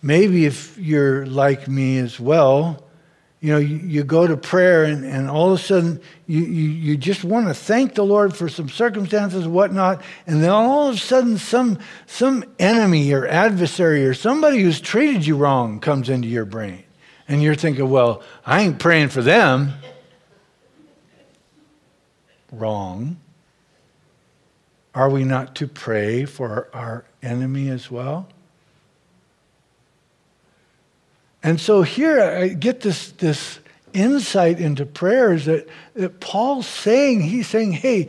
maybe 0.00 0.46
if 0.46 0.78
you're 0.78 1.26
like 1.26 1.66
me 1.66 1.98
as 1.98 2.20
well, 2.20 2.81
you 3.42 3.52
know, 3.52 3.58
you, 3.58 3.76
you, 3.76 4.04
go 4.04 4.24
to 4.24 4.36
prayer 4.36 4.84
and, 4.84 5.04
and 5.04 5.28
all 5.28 5.52
of 5.52 5.58
a 5.58 5.62
sudden 5.62 6.00
you, 6.28 6.42
you, 6.42 6.68
you 6.68 6.96
just 6.96 7.24
want 7.24 7.48
to 7.48 7.54
thank 7.54 7.96
the 7.96 8.04
Lord 8.04 8.36
for 8.36 8.48
some 8.48 8.68
circumstances 8.68 9.48
whatnot. 9.48 10.00
And 10.28 10.40
then 10.40 10.50
all 10.50 10.88
of 10.88 10.94
a 10.94 10.98
sudden 10.98 11.38
some, 11.38 11.80
some 12.06 12.44
enemy 12.60 13.12
or 13.12 13.26
adversary 13.26 14.06
or 14.06 14.14
somebody 14.14 14.62
who's 14.62 14.80
treated 14.80 15.26
you 15.26 15.36
wrong 15.36 15.80
comes 15.80 16.08
into 16.08 16.28
your 16.28 16.44
brain. 16.44 16.84
And 17.26 17.42
you're 17.42 17.56
thinking, 17.56 17.90
well, 17.90 18.22
I 18.46 18.62
ain't 18.62 18.78
praying 18.78 19.08
for 19.08 19.22
them. 19.22 19.72
wrong, 22.52 23.16
are 24.94 25.10
we 25.10 25.24
not 25.24 25.56
to 25.56 25.66
pray 25.66 26.26
for 26.26 26.68
our 26.72 27.04
enemy 27.24 27.70
as 27.70 27.90
well? 27.90 28.28
And 31.42 31.60
so 31.60 31.82
here 31.82 32.20
I 32.20 32.48
get 32.48 32.80
this, 32.80 33.12
this 33.12 33.58
insight 33.92 34.60
into 34.60 34.86
prayers 34.86 35.46
that, 35.46 35.68
that 35.94 36.20
Paul's 36.20 36.66
saying, 36.66 37.22
he's 37.22 37.48
saying, 37.48 37.72
hey, 37.72 38.08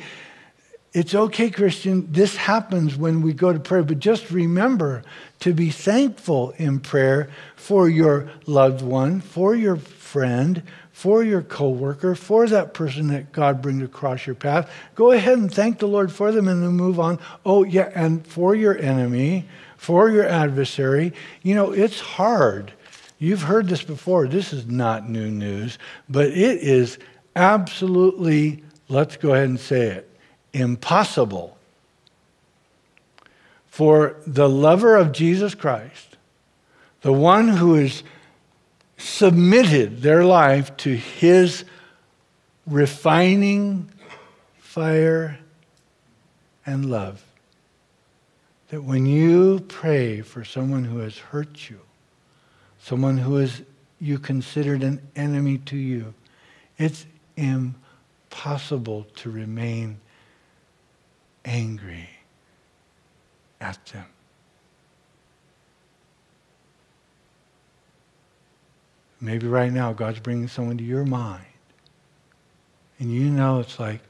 it's 0.93 1.15
okay, 1.15 1.50
Christian, 1.50 2.12
this 2.12 2.36
happens 2.36 2.96
when 2.96 3.24
we 3.24 3.34
go 3.34 3.52
to 3.52 3.60
prayer, 3.60 3.82
but 3.82 3.98
just 3.98 4.30
remember 4.30 5.02
to 5.39 5.54
be 5.54 5.72
thankful 5.72 6.52
in 6.58 6.80
prayer 6.80 7.30
for 7.56 7.89
your 7.89 8.30
loved 8.46 8.84
one, 8.84 9.19
for 9.19 9.56
your 9.56 9.78
friend, 9.78 10.62
for 10.91 11.24
your 11.24 11.41
coworker, 11.41 12.13
for 12.13 12.48
that 12.48 12.76
person 12.76 13.08
that 13.08 13.32
God 13.32 13.60
brings 13.60 13.82
across 13.82 14.28
your 14.28 14.36
path. 14.36 14.72
Go 14.93 15.12
ahead 15.12 15.39
and 15.39 15.52
thank 15.52 15.80
the 15.80 15.88
Lord 15.88 16.12
for 16.12 16.32
them 16.32 16.48
and 16.48 16.62
then 16.62 16.74
move 16.74 17.00
on. 17.00 17.17
Oh, 17.43 17.63
yeah, 17.63 17.91
and 17.96 18.26
for 18.28 18.54
your 18.54 18.78
enemy, 18.78 19.48
for 19.76 20.12
your 20.12 20.28
adversary. 20.28 21.12
You 21.41 21.56
know, 21.56 21.72
it's 21.72 22.00
hard. 22.00 22.72
You've 23.19 23.43
heard 23.43 23.67
this 23.67 23.84
before. 23.84 24.28
This 24.28 24.54
is 24.54 24.67
not 24.67 25.10
new 25.10 25.30
news, 25.30 25.78
but 26.10 26.28
it 26.28 26.62
is 26.62 26.97
absolutely, 27.36 28.63
let's 28.89 29.17
go 29.17 29.34
ahead 29.34 29.49
and 29.49 29.60
say 29.60 29.88
it, 29.88 30.10
impossible 30.54 31.58
for 33.65 34.17
the 34.28 34.47
lover 34.47 34.95
of 34.95 35.12
Jesus 35.12 35.56
Christ, 35.56 36.17
the 37.02 37.13
one 37.13 37.47
who 37.47 37.73
has 37.76 38.04
submitted 38.97 40.02
their 40.02 40.23
life 40.23 40.78
to 40.78 40.95
his 40.95 41.65
refining 42.67 43.89
fire 44.58 45.39
and 46.65 46.89
love. 46.89 47.23
That 48.69 48.84
when 48.84 49.06
you 49.06 49.60
pray 49.62 50.21
for 50.21 50.43
someone 50.43 50.84
who 50.84 50.99
has 50.99 51.17
hurt 51.17 51.69
you, 51.69 51.80
someone 52.84 53.17
who 53.17 53.38
is 53.38 53.62
you 54.00 54.19
considered 54.19 54.84
an 54.84 55.02
enemy 55.15 55.58
to 55.58 55.78
you, 55.78 56.13
it's 56.78 57.06
impossible 57.38 59.08
to 59.15 59.32
remain 59.32 59.98
angry 61.46 62.10
at 63.62 63.84
them. 63.86 64.06
Maybe 69.22 69.48
right 69.48 69.72
now 69.72 69.93
God's 69.93 70.19
bringing 70.19 70.50
someone 70.50 70.78
to 70.78 70.84
your 70.84 71.06
mind. 71.06 71.46
And 73.00 73.13
you 73.13 73.30
know 73.30 73.62
it's 73.62 73.80
like, 73.80 74.02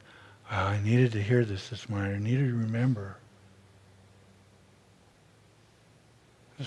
oh, 0.52 0.56
I 0.56 0.82
needed 0.82 1.12
to 1.12 1.22
hear 1.22 1.46
this 1.46 1.70
this 1.70 1.88
morning. 1.88 2.16
I 2.16 2.18
needed 2.18 2.48
to 2.48 2.56
remember. 2.56 3.18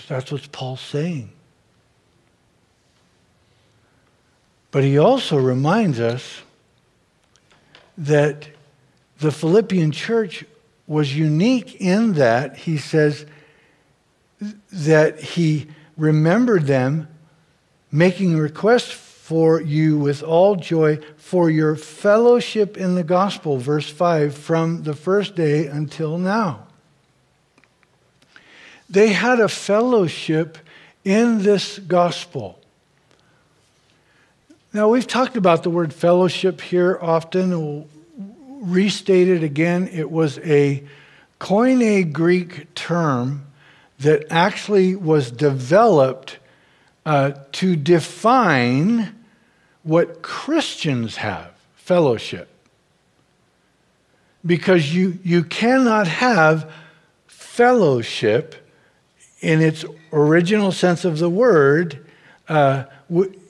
That's 0.07 0.31
what 0.31 0.49
Paul's 0.53 0.79
saying. 0.79 1.33
But 4.77 4.83
he 4.83 4.99
also 4.99 5.37
reminds 5.37 5.99
us 5.99 6.43
that 7.97 8.47
the 9.17 9.31
Philippian 9.31 9.89
church 9.89 10.45
was 10.85 11.17
unique 11.17 11.81
in 11.81 12.13
that 12.13 12.57
he 12.57 12.77
says 12.77 13.25
that 14.71 15.19
he 15.19 15.65
remembered 15.97 16.67
them 16.67 17.07
making 17.91 18.37
request 18.37 18.93
for 18.93 19.59
you 19.59 19.97
with 19.97 20.21
all 20.21 20.55
joy 20.55 20.99
for 21.15 21.49
your 21.49 21.75
fellowship 21.75 22.77
in 22.77 22.93
the 22.93 23.03
gospel, 23.03 23.57
verse 23.57 23.89
5, 23.89 24.37
from 24.37 24.83
the 24.83 24.93
first 24.93 25.33
day 25.33 25.65
until 25.65 26.19
now. 26.19 26.67
They 28.87 29.07
had 29.07 29.39
a 29.39 29.49
fellowship 29.49 30.59
in 31.03 31.41
this 31.41 31.79
gospel. 31.79 32.59
Now, 34.73 34.89
we've 34.89 35.07
talked 35.07 35.37
about 35.37 35.63
the 35.63 35.69
word 35.69 35.93
fellowship 35.93 36.59
here 36.59 36.99
often 37.01 37.87
restate 38.61 39.29
it 39.29 39.41
again. 39.41 39.87
It 39.91 40.11
was 40.11 40.39
a 40.39 40.83
Koine 41.39 42.11
Greek 42.11 42.73
term 42.75 43.45
that 43.99 44.25
actually 44.29 44.95
was 44.95 45.31
developed 45.31 46.39
uh, 47.05 47.31
to 47.53 47.75
define 47.77 49.15
what 49.83 50.21
Christians 50.21 51.15
have 51.15 51.51
fellowship. 51.75 52.49
Because 54.45 54.93
you, 54.93 55.17
you 55.23 55.43
cannot 55.45 56.07
have 56.07 56.69
fellowship 57.27 58.55
in 59.39 59.61
its 59.61 59.85
original 60.11 60.73
sense 60.73 61.05
of 61.05 61.19
the 61.19 61.29
word 61.29 62.05
uh, 62.49 62.83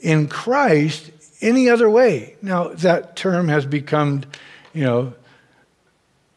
in 0.02 0.28
Christ 0.28 1.12
any 1.42 1.70
other 1.70 1.90
way. 1.90 2.36
Now, 2.42 2.70
that 2.70 3.16
term 3.16 3.48
has 3.48 3.66
become 3.66 4.24
you 4.74 4.84
know, 4.84 5.14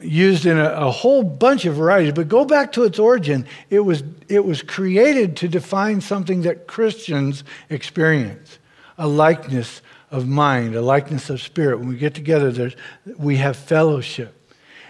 used 0.00 0.46
in 0.46 0.58
a, 0.58 0.70
a, 0.70 0.90
whole 0.90 1.22
bunch 1.22 1.66
of 1.66 1.74
varieties, 1.74 2.14
but 2.14 2.28
go 2.28 2.44
back 2.44 2.72
to 2.72 2.84
its 2.84 2.98
origin. 2.98 3.46
It 3.68 3.80
was, 3.80 4.02
it 4.28 4.44
was 4.44 4.62
created 4.62 5.36
to 5.38 5.48
define 5.48 6.00
something 6.00 6.42
that 6.42 6.66
Christians 6.66 7.44
experience 7.68 8.58
a 8.96 9.06
likeness 9.06 9.82
of 10.10 10.26
mind, 10.26 10.74
a 10.74 10.80
likeness 10.80 11.30
of 11.30 11.40
spirit. 11.40 11.78
When 11.78 11.88
we 11.88 11.96
get 11.96 12.14
together, 12.14 12.50
there's, 12.50 12.76
we 13.18 13.36
have 13.36 13.56
fellowship. 13.56 14.36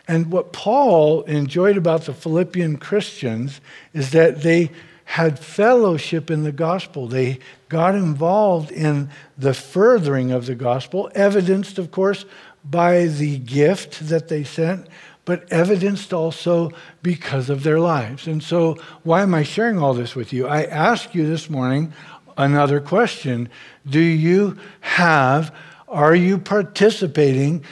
And 0.09 0.33
what 0.33 0.53
Paul 0.53 1.23
enjoyed 1.23 1.77
about 1.77 2.03
the 2.03 2.14
Philippian 2.14 2.77
Christians 2.79 3.61
is 3.93 4.11
that 4.11 4.43
they 4.43 4.71
had 5.05 5.38
fellowship 5.38 6.31
in 6.31 6.45
the 6.45 6.53
gospel. 6.53 7.07
They 7.07 7.40
got 7.71 7.95
involved 7.95 8.71
in 8.71 9.09
the 9.39 9.55
furthering 9.55 10.33
of 10.33 10.45
the 10.45 10.55
gospel, 10.55 11.11
evidenced, 11.15 11.79
of 11.79 11.91
course, 11.91 12.27
by 12.63 13.07
the 13.07 13.39
gift 13.39 14.09
that 14.09 14.29
they 14.29 14.45
sent, 14.45 14.87
but 15.25 15.51
evidenced 15.51 16.13
also 16.13 16.71
because 17.03 17.49
of 17.49 17.63
their 17.63 17.79
lives. 17.79 18.27
And 18.27 18.43
so, 18.43 18.77
why 19.05 19.23
am 19.23 19.33
I 19.33 19.45
sharing 19.45 19.79
all 19.79 19.95
this 19.95 20.15
with 20.15 20.33
you? 20.33 20.47
I 20.47 20.65
ask 20.65 21.15
you 21.15 21.27
this 21.27 21.49
morning 21.49 21.95
another 22.37 22.81
question 22.81 23.49
Do 23.89 24.01
you 24.01 24.59
have, 24.81 25.55
are 25.89 26.15
you 26.15 26.39
participating 26.39 27.65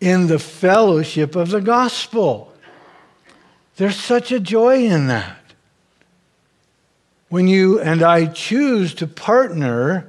in 0.00 0.26
the 0.26 0.38
fellowship 0.38 1.34
of 1.34 1.48
the 1.48 1.62
gospel? 1.62 2.52
There's 3.76 3.98
such 3.98 4.32
a 4.32 4.40
joy 4.40 4.84
in 4.84 5.08
that. 5.08 5.45
When 7.28 7.48
you 7.48 7.80
and 7.80 8.02
I 8.02 8.26
choose 8.26 8.94
to 8.94 9.06
partner 9.06 10.08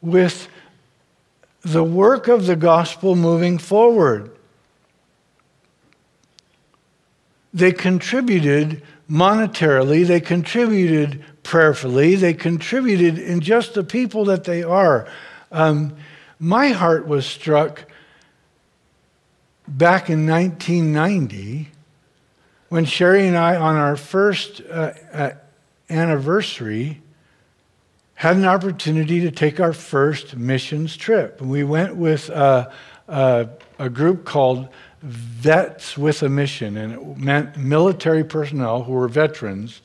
with 0.00 0.48
the 1.66 1.82
work 1.82 2.28
of 2.28 2.46
the 2.46 2.54
gospel 2.54 3.16
moving 3.16 3.58
forward. 3.58 4.30
They 7.52 7.72
contributed 7.72 8.82
monetarily, 9.10 10.06
they 10.06 10.20
contributed 10.20 11.24
prayerfully, 11.42 12.14
they 12.14 12.34
contributed 12.34 13.18
in 13.18 13.40
just 13.40 13.74
the 13.74 13.82
people 13.82 14.26
that 14.26 14.44
they 14.44 14.62
are. 14.62 15.08
Um, 15.50 15.96
my 16.38 16.68
heart 16.68 17.08
was 17.08 17.26
struck 17.26 17.84
back 19.66 20.08
in 20.08 20.24
1990 20.28 21.68
when 22.68 22.84
Sherry 22.84 23.26
and 23.26 23.36
I, 23.36 23.56
on 23.56 23.74
our 23.74 23.96
first 23.96 24.60
uh, 24.70 24.92
uh, 25.12 25.30
anniversary, 25.90 27.00
had 28.14 28.36
an 28.36 28.44
opportunity 28.44 29.20
to 29.20 29.30
take 29.30 29.60
our 29.60 29.72
first 29.72 30.36
missions 30.36 30.96
trip. 30.96 31.40
We 31.40 31.64
went 31.64 31.96
with 31.96 32.30
a, 32.30 32.72
a, 33.08 33.48
a 33.78 33.90
group 33.90 34.24
called 34.24 34.68
Vets 35.02 35.98
with 35.98 36.22
a 36.22 36.28
Mission, 36.28 36.76
and 36.76 36.92
it 36.94 37.18
meant 37.18 37.56
military 37.56 38.24
personnel 38.24 38.82
who 38.82 38.92
were 38.92 39.08
veterans 39.08 39.82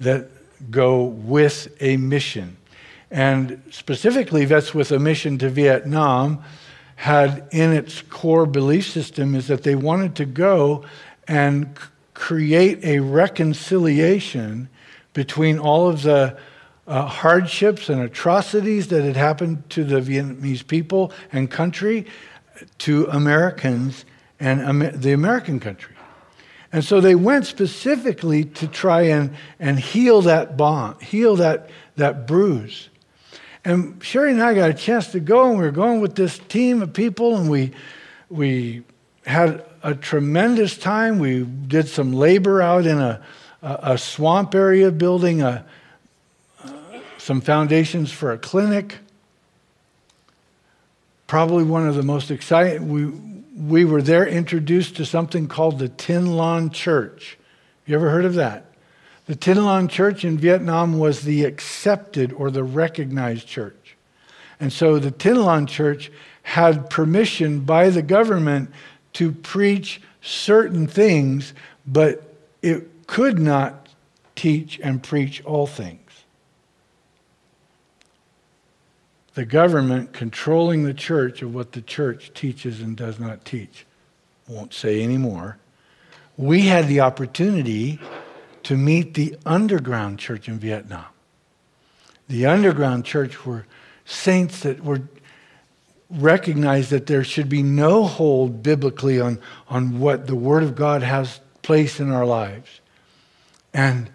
that 0.00 0.28
go 0.70 1.04
with 1.04 1.68
a 1.80 1.96
mission. 1.98 2.56
And 3.10 3.62
specifically, 3.70 4.44
Vets 4.44 4.74
with 4.74 4.90
a 4.90 4.98
Mission 4.98 5.38
to 5.38 5.48
Vietnam 5.48 6.42
had 6.96 7.46
in 7.52 7.72
its 7.72 8.02
core 8.02 8.46
belief 8.46 8.90
system 8.90 9.34
is 9.34 9.46
that 9.46 9.62
they 9.62 9.74
wanted 9.74 10.16
to 10.16 10.24
go 10.24 10.84
and 11.28 11.78
create 12.14 12.84
a 12.84 12.98
reconciliation 12.98 14.68
between 15.18 15.58
all 15.58 15.88
of 15.88 16.02
the 16.02 16.38
uh, 16.86 17.04
hardships 17.04 17.88
and 17.88 18.00
atrocities 18.00 18.86
that 18.86 19.02
had 19.02 19.16
happened 19.16 19.68
to 19.68 19.82
the 19.82 20.00
Vietnamese 20.00 20.64
people 20.64 21.10
and 21.32 21.50
country 21.50 22.06
to 22.78 23.04
Americans 23.06 24.04
and 24.38 24.80
the 24.80 25.10
American 25.10 25.58
country. 25.58 25.96
And 26.72 26.84
so 26.84 27.00
they 27.00 27.16
went 27.16 27.46
specifically 27.46 28.44
to 28.44 28.68
try 28.68 29.02
and, 29.02 29.34
and 29.58 29.80
heal 29.80 30.22
that 30.22 30.56
bond, 30.56 31.02
heal 31.02 31.34
that, 31.34 31.68
that 31.96 32.28
bruise. 32.28 32.88
And 33.64 34.00
Sherry 34.04 34.30
and 34.30 34.40
I 34.40 34.54
got 34.54 34.70
a 34.70 34.74
chance 34.74 35.08
to 35.08 35.18
go, 35.18 35.50
and 35.50 35.58
we 35.58 35.64
were 35.64 35.72
going 35.72 36.00
with 36.00 36.14
this 36.14 36.38
team 36.38 36.80
of 36.80 36.92
people, 36.92 37.36
and 37.36 37.50
we, 37.50 37.72
we 38.30 38.84
had 39.26 39.64
a 39.82 39.96
tremendous 39.96 40.78
time. 40.78 41.18
We 41.18 41.42
did 41.42 41.88
some 41.88 42.12
labor 42.12 42.62
out 42.62 42.86
in 42.86 43.00
a, 43.00 43.20
a, 43.62 43.78
a 43.82 43.98
swamp 43.98 44.54
area 44.54 44.90
building 44.90 45.42
a, 45.42 45.64
uh, 46.64 46.70
some 47.18 47.40
foundations 47.40 48.12
for 48.12 48.32
a 48.32 48.38
clinic. 48.38 48.98
Probably 51.26 51.64
one 51.64 51.86
of 51.86 51.94
the 51.94 52.02
most 52.02 52.30
exciting. 52.30 52.88
We, 52.88 53.06
we 53.58 53.84
were 53.84 54.02
there 54.02 54.26
introduced 54.26 54.96
to 54.96 55.04
something 55.04 55.48
called 55.48 55.78
the 55.78 55.88
Tin 55.88 56.26
Lanh 56.26 56.72
Church. 56.72 57.36
You 57.86 57.94
ever 57.96 58.10
heard 58.10 58.24
of 58.24 58.34
that? 58.34 58.66
The 59.26 59.36
Tin 59.36 59.58
Lanh 59.58 59.90
Church 59.90 60.24
in 60.24 60.38
Vietnam 60.38 60.98
was 60.98 61.22
the 61.22 61.44
accepted 61.44 62.32
or 62.32 62.50
the 62.50 62.64
recognized 62.64 63.46
church. 63.46 63.96
And 64.58 64.72
so 64.72 64.98
the 64.98 65.10
Tin 65.10 65.36
Lanh 65.36 65.68
Church 65.68 66.10
had 66.42 66.88
permission 66.88 67.60
by 67.60 67.90
the 67.90 68.00
government 68.00 68.70
to 69.14 69.32
preach 69.32 70.00
certain 70.22 70.86
things, 70.86 71.52
but 71.86 72.34
it 72.62 72.88
could 73.08 73.40
not 73.40 73.88
teach 74.36 74.78
and 74.84 75.02
preach 75.02 75.42
all 75.44 75.66
things. 75.66 75.98
The 79.34 79.44
government 79.44 80.12
controlling 80.12 80.84
the 80.84 80.94
church 80.94 81.42
of 81.42 81.52
what 81.52 81.72
the 81.72 81.82
church 81.82 82.32
teaches 82.34 82.80
and 82.80 82.96
does 82.96 83.18
not 83.18 83.44
teach. 83.44 83.86
Won't 84.46 84.74
say 84.74 85.02
anymore. 85.02 85.58
We 86.36 86.62
had 86.62 86.86
the 86.86 87.00
opportunity 87.00 87.98
to 88.64 88.76
meet 88.76 89.14
the 89.14 89.36
underground 89.44 90.18
church 90.18 90.48
in 90.48 90.58
Vietnam. 90.58 91.06
The 92.28 92.46
underground 92.46 93.04
church 93.04 93.46
were 93.46 93.66
saints 94.04 94.60
that 94.60 94.84
were 94.84 95.02
recognized 96.10 96.90
that 96.90 97.06
there 97.06 97.24
should 97.24 97.48
be 97.48 97.62
no 97.62 98.04
hold 98.04 98.62
biblically 98.62 99.20
on, 99.20 99.40
on 99.68 99.98
what 99.98 100.26
the 100.26 100.34
Word 100.34 100.62
of 100.62 100.74
God 100.74 101.02
has 101.02 101.40
placed 101.62 102.00
in 102.00 102.10
our 102.10 102.26
lives. 102.26 102.80
And 103.78 104.10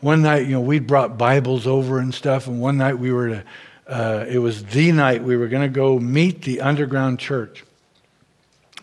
one 0.00 0.22
night, 0.22 0.44
you 0.46 0.54
know, 0.54 0.60
we'd 0.60 0.88
brought 0.88 1.16
Bibles 1.16 1.68
over 1.68 2.00
and 2.00 2.12
stuff, 2.12 2.48
and 2.48 2.60
one 2.60 2.78
night 2.78 2.98
we 2.98 3.12
were 3.12 3.28
to, 3.28 3.44
uh, 3.86 4.24
it 4.28 4.40
was 4.40 4.64
the 4.64 4.90
night 4.90 5.22
we 5.22 5.36
were 5.36 5.46
going 5.46 5.62
to 5.62 5.72
go 5.72 6.00
meet 6.00 6.42
the 6.42 6.60
underground 6.60 7.20
church. 7.20 7.62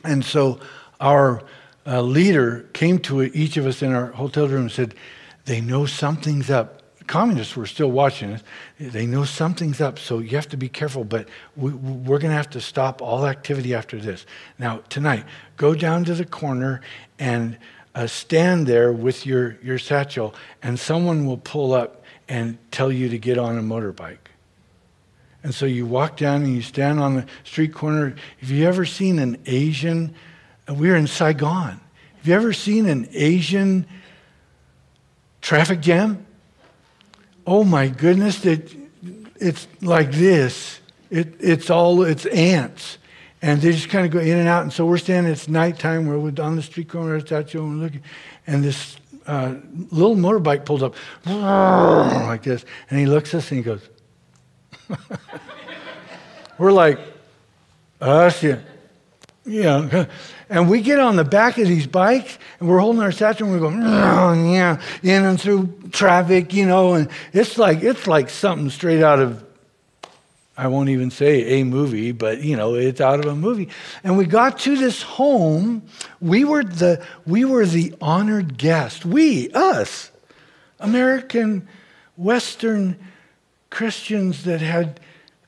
And 0.05 0.23
so 0.23 0.61
our 1.01 1.43
uh, 1.85 2.01
leader 2.01 2.69
came 2.71 2.99
to 2.99 3.23
each 3.23 3.57
of 3.57 3.65
us 3.65 3.81
in 3.81 3.91
our 3.91 4.05
hotel 4.05 4.47
room 4.47 4.61
and 4.61 4.71
said, 4.71 4.95
They 5.43 5.59
know 5.59 5.85
something's 5.85 6.49
up 6.49 6.81
communists 7.07 7.57
were 7.57 7.65
still 7.65 7.91
watching 7.91 8.31
us. 8.31 8.41
They 8.79 9.05
know 9.05 9.25
something's 9.25 9.81
up, 9.81 9.99
so 9.99 10.19
you 10.19 10.37
have 10.37 10.47
to 10.47 10.55
be 10.55 10.69
careful. 10.69 11.03
But 11.03 11.27
we, 11.57 11.71
are 11.71 12.19
going 12.19 12.21
to 12.21 12.29
have 12.29 12.49
to 12.51 12.61
stop 12.61 13.01
all 13.01 13.27
activity 13.27 13.75
after 13.75 13.99
this. 13.99 14.25
Now, 14.57 14.81
tonight, 14.87 15.25
go 15.57 15.75
down 15.75 16.05
to 16.05 16.15
the 16.15 16.23
corner 16.23 16.79
and 17.19 17.57
uh, 17.93 18.07
stand 18.07 18.67
there 18.67 18.91
with 18.91 19.25
your, 19.25 19.57
your 19.63 19.77
satchel, 19.77 20.33
and 20.61 20.79
someone 20.79 21.25
will 21.25 21.37
pull 21.37 21.73
up 21.73 22.03
and 22.27 22.57
tell 22.71 22.91
you 22.91 23.09
to 23.09 23.17
get 23.17 23.37
on 23.37 23.57
a 23.57 23.61
motorbike. 23.61 24.17
And 25.43 25.53
so 25.53 25.65
you 25.65 25.85
walk 25.85 26.17
down 26.17 26.43
and 26.43 26.55
you 26.55 26.61
stand 26.61 26.99
on 26.99 27.15
the 27.15 27.25
street 27.43 27.73
corner. 27.73 28.15
Have 28.39 28.49
you 28.49 28.67
ever 28.67 28.85
seen 28.85 29.19
an 29.19 29.37
Asian? 29.45 30.13
Uh, 30.69 30.75
we're 30.75 30.95
in 30.95 31.07
Saigon. 31.07 31.81
Have 32.17 32.27
you 32.27 32.35
ever 32.35 32.53
seen 32.53 32.87
an 32.87 33.09
Asian 33.11 33.85
traffic 35.41 35.81
jam? 35.81 36.25
oh 37.45 37.63
my 37.63 37.87
goodness, 37.87 38.45
it, 38.45 38.73
it's 39.35 39.67
like 39.81 40.11
this. 40.11 40.79
It, 41.09 41.35
it's 41.39 41.69
all, 41.69 42.03
it's 42.03 42.25
ants. 42.27 42.97
And 43.41 43.59
they 43.61 43.71
just 43.71 43.89
kind 43.89 44.05
of 44.05 44.11
go 44.11 44.19
in 44.19 44.37
and 44.37 44.47
out. 44.47 44.63
And 44.63 44.71
so 44.71 44.85
we're 44.85 44.99
standing, 44.99 45.31
it's 45.31 45.47
nighttime, 45.47 46.05
we're 46.05 46.17
on 46.43 46.55
the 46.55 46.61
street 46.61 46.89
corner 46.89 47.15
and 47.15 47.31
we're 47.31 47.61
looking. 47.61 48.03
And 48.45 48.63
this 48.63 48.97
uh, 49.25 49.55
little 49.89 50.15
motorbike 50.15 50.65
pulls 50.65 50.83
up 50.83 50.95
like 51.25 52.43
this. 52.43 52.65
And 52.89 52.99
he 52.99 53.05
looks 53.05 53.33
at 53.33 53.39
us 53.39 53.51
and 53.51 53.57
he 53.57 53.63
goes, 53.63 53.81
We're 56.57 56.71
like, 56.71 56.99
us, 57.99 58.43
yeah. 58.43 58.59
Yeah. 59.45 60.05
And 60.49 60.69
we 60.69 60.81
get 60.81 60.99
on 60.99 61.15
the 61.15 61.23
back 61.23 61.57
of 61.57 61.67
these 61.67 61.87
bikes 61.87 62.37
and 62.59 62.69
we're 62.69 62.79
holding 62.79 63.01
our 63.01 63.11
satchel 63.11 63.47
and 63.47 63.55
we're 63.55 63.59
going, 63.59 63.81
yeah, 64.53 64.81
in 65.01 65.23
and 65.23 65.41
through 65.41 65.73
traffic, 65.91 66.53
you 66.53 66.65
know, 66.65 66.93
and 66.93 67.09
it's 67.33 67.57
like 67.57 67.81
it's 67.81 68.05
like 68.05 68.29
something 68.29 68.69
straight 68.69 69.01
out 69.01 69.19
of 69.19 69.43
I 70.57 70.67
won't 70.67 70.89
even 70.89 71.11
say 71.11 71.61
a 71.61 71.63
movie, 71.63 72.11
but 72.11 72.41
you 72.41 72.57
know, 72.57 72.75
it's 72.75 73.01
out 73.01 73.19
of 73.19 73.25
a 73.25 73.35
movie. 73.35 73.69
And 74.03 74.17
we 74.17 74.25
got 74.25 74.59
to 74.59 74.75
this 74.75 75.01
home. 75.01 75.83
We 76.19 76.43
were 76.43 76.63
the 76.63 77.03
we 77.25 77.45
were 77.45 77.65
the 77.65 77.95
honored 78.01 78.57
guest. 78.57 79.05
We, 79.05 79.49
us, 79.51 80.11
American 80.79 81.67
Western 82.17 82.99
Christians 83.69 84.43
that 84.43 84.61
had 84.61 84.99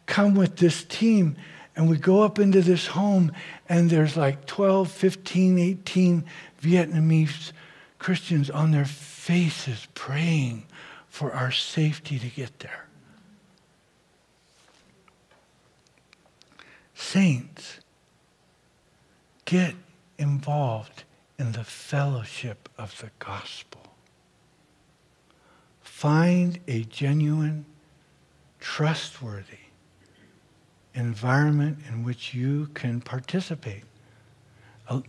come 0.06 0.36
with 0.36 0.58
this 0.58 0.84
team. 0.84 1.36
And 1.76 1.90
we 1.90 1.98
go 1.98 2.22
up 2.22 2.38
into 2.38 2.62
this 2.62 2.86
home, 2.86 3.32
and 3.68 3.90
there's 3.90 4.16
like 4.16 4.46
12, 4.46 4.92
15, 4.92 5.58
18 5.58 6.24
Vietnamese 6.62 7.52
Christians 7.98 8.52
on 8.52 8.72
their 8.72 8.86
faces 8.86 9.88
praying 9.96 10.66
for 11.08 11.34
our 11.34 11.52
safety 11.52 12.20
to 12.20 12.28
get 12.28 12.60
there. 12.60 12.83
Saints, 17.04 17.80
get 19.46 19.76
involved 20.18 21.04
in 21.38 21.52
the 21.52 21.64
fellowship 21.64 22.70
of 22.78 22.98
the 23.02 23.12
gospel. 23.20 23.82
Find 25.82 26.60
a 26.68 26.84
genuine, 26.86 27.66
trustworthy, 28.60 29.68
environment 30.96 31.80
in 31.90 32.04
which 32.04 32.34
you 32.34 32.68
can 32.74 33.02
participate. 33.02 33.84
Uh, 34.88 35.02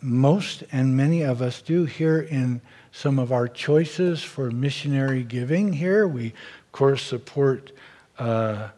most 0.00 0.62
and 0.72 0.96
many 0.96 1.22
of 1.22 1.42
us 1.42 1.60
do 1.60 1.84
here 1.84 2.20
in 2.20 2.60
some 2.92 3.18
of 3.18 3.32
our 3.32 3.48
choices 3.48 4.22
for 4.22 4.50
missionary 4.50 5.24
giving 5.24 5.72
here. 5.72 6.06
We, 6.06 6.28
of 6.28 6.72
course, 6.72 7.02
support 7.02 7.72
uh, 8.18 8.68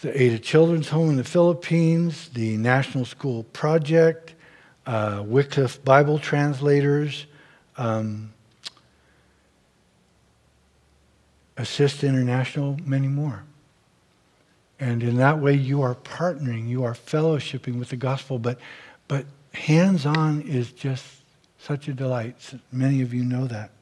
the 0.00 0.22
Ada 0.22 0.38
Children's 0.38 0.88
Home 0.90 1.10
in 1.10 1.16
the 1.16 1.24
Philippines, 1.24 2.30
the 2.32 2.56
National 2.56 3.04
School 3.04 3.42
Project, 3.44 4.34
uh, 4.86 5.22
Wycliffe 5.26 5.82
Bible 5.84 6.18
Translators, 6.18 7.26
um, 7.76 8.32
Assist 11.56 12.04
International, 12.04 12.76
many 12.84 13.08
more. 13.08 13.42
And 14.78 15.02
in 15.02 15.16
that 15.16 15.40
way, 15.40 15.54
you 15.54 15.82
are 15.82 15.96
partnering, 15.96 16.68
you 16.68 16.84
are 16.84 16.94
fellowshipping 16.94 17.78
with 17.78 17.88
the 17.88 17.96
gospel. 17.96 18.38
But, 18.38 18.60
but 19.08 19.26
hands 19.52 20.06
on 20.06 20.42
is 20.42 20.70
just 20.70 21.04
such 21.58 21.88
a 21.88 21.92
delight. 21.92 22.36
Many 22.70 23.02
of 23.02 23.12
you 23.12 23.24
know 23.24 23.48
that. 23.48 23.72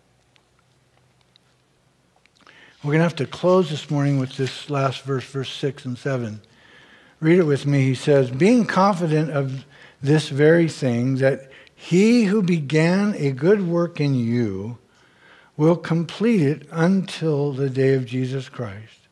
We're 2.87 2.93
going 2.93 3.01
to 3.01 3.07
have 3.07 3.17
to 3.17 3.27
close 3.27 3.69
this 3.69 3.91
morning 3.91 4.21
with 4.21 4.37
this 4.37 4.71
last 4.71 5.03
verse, 5.03 5.25
verse 5.25 5.51
6 5.51 5.87
and 5.87 5.99
7. 5.99 6.41
Read 7.19 7.41
it 7.41 7.43
with 7.43 7.67
me. 7.67 7.83
He 7.83 7.97
says, 7.97 8.31
Being 8.31 8.65
confident 8.65 9.33
of 9.33 9.65
this 10.01 10.29
very 10.29 10.69
thing, 10.69 11.17
that 11.17 11.51
he 11.75 12.27
who 12.27 12.45
began 12.45 13.17
a 13.17 13.33
good 13.33 13.67
work 13.67 14.01
in 14.01 14.15
you 14.15 14.79
will 15.57 15.75
complete 15.75 16.41
it 16.41 16.69
until 16.71 17.53
the 17.53 17.69
day 17.69 17.95
of 17.95 18.07
Jesus 18.07 18.49
Christ 18.49 19.09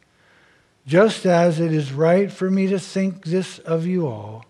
just 0.86 1.26
as 1.26 1.58
it 1.58 1.72
is 1.72 1.92
right 1.92 2.30
for 2.30 2.48
me 2.50 2.68
to 2.68 2.78
think 2.78 3.24
this 3.24 3.58
of 3.58 3.86
you 3.86 4.06
all, 4.06 4.44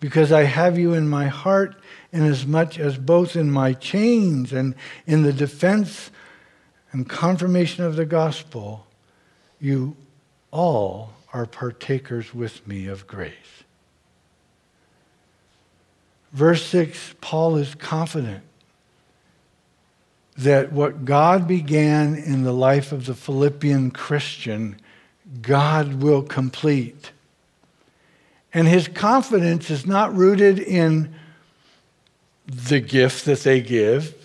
because 0.00 0.32
I 0.32 0.44
have 0.44 0.78
you 0.78 0.94
in 0.94 1.06
my 1.06 1.26
heart, 1.26 1.76
inasmuch 2.12 2.78
as 2.78 2.96
both 2.96 3.36
in 3.36 3.50
my 3.50 3.74
chains 3.74 4.54
and 4.54 4.74
in 5.06 5.22
the 5.22 5.34
defense 5.34 6.10
and 6.94 7.08
confirmation 7.08 7.84
of 7.84 7.96
the 7.96 8.06
gospel, 8.06 8.86
you 9.60 9.96
all 10.52 11.10
are 11.32 11.44
partakers 11.44 12.32
with 12.32 12.66
me 12.68 12.86
of 12.86 13.04
grace. 13.08 13.64
Verse 16.32 16.64
6, 16.66 17.16
Paul 17.20 17.56
is 17.56 17.74
confident 17.74 18.44
that 20.38 20.72
what 20.72 21.04
God 21.04 21.48
began 21.48 22.14
in 22.14 22.44
the 22.44 22.52
life 22.52 22.92
of 22.92 23.06
the 23.06 23.14
Philippian 23.14 23.90
Christian 23.90 24.80
God 25.42 25.94
will 25.94 26.22
complete. 26.22 27.10
And 28.52 28.68
his 28.68 28.86
confidence 28.86 29.68
is 29.68 29.84
not 29.84 30.14
rooted 30.14 30.60
in 30.60 31.12
the 32.46 32.78
gift 32.78 33.24
that 33.24 33.40
they 33.40 33.60
give. 33.60 34.23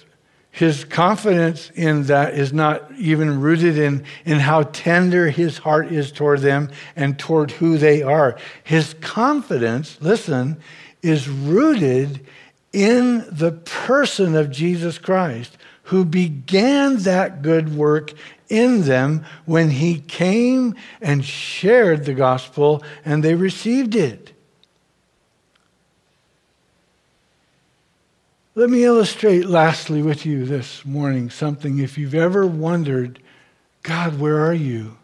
His 0.60 0.84
confidence 0.84 1.72
in 1.74 2.04
that 2.08 2.34
is 2.34 2.52
not 2.52 2.92
even 2.98 3.40
rooted 3.40 3.78
in, 3.78 4.04
in 4.26 4.40
how 4.40 4.64
tender 4.64 5.30
his 5.30 5.58
heart 5.58 5.90
is 5.90 6.12
toward 6.12 6.42
them 6.42 6.70
and 6.98 7.18
toward 7.18 7.52
who 7.52 7.78
they 7.78 8.04
are. 8.04 8.38
His 8.66 8.94
confidence, 8.96 9.98
listen, 10.02 10.58
is 11.02 11.30
rooted 11.30 12.28
in 12.74 13.26
the 13.32 13.54
person 13.54 14.36
of 14.36 14.52
Jesus 14.52 14.98
Christ, 14.98 15.56
who 15.84 16.04
began 16.04 16.98
that 17.04 17.42
good 17.42 17.74
work 17.74 18.12
in 18.50 18.82
them 18.82 19.24
when 19.46 19.70
he 19.70 20.02
came 20.02 20.76
and 21.00 21.24
shared 21.24 22.04
the 22.04 22.14
gospel 22.14 22.84
and 23.06 23.24
they 23.24 23.34
received 23.34 23.96
it. 23.96 24.34
Let 28.60 28.70
me 28.70 28.84
illustrate 28.84 29.46
lastly 29.46 30.02
with 30.02 30.26
you 30.26 30.44
this 30.44 30.84
morning 30.84 31.30
something. 31.30 31.80
If 31.80 31.98
you've 31.98 32.14
ever 32.14 32.46
wondered, 32.46 33.18
God, 33.84 34.20
where 34.20 34.46
are 34.46 34.54
you? 34.54 34.98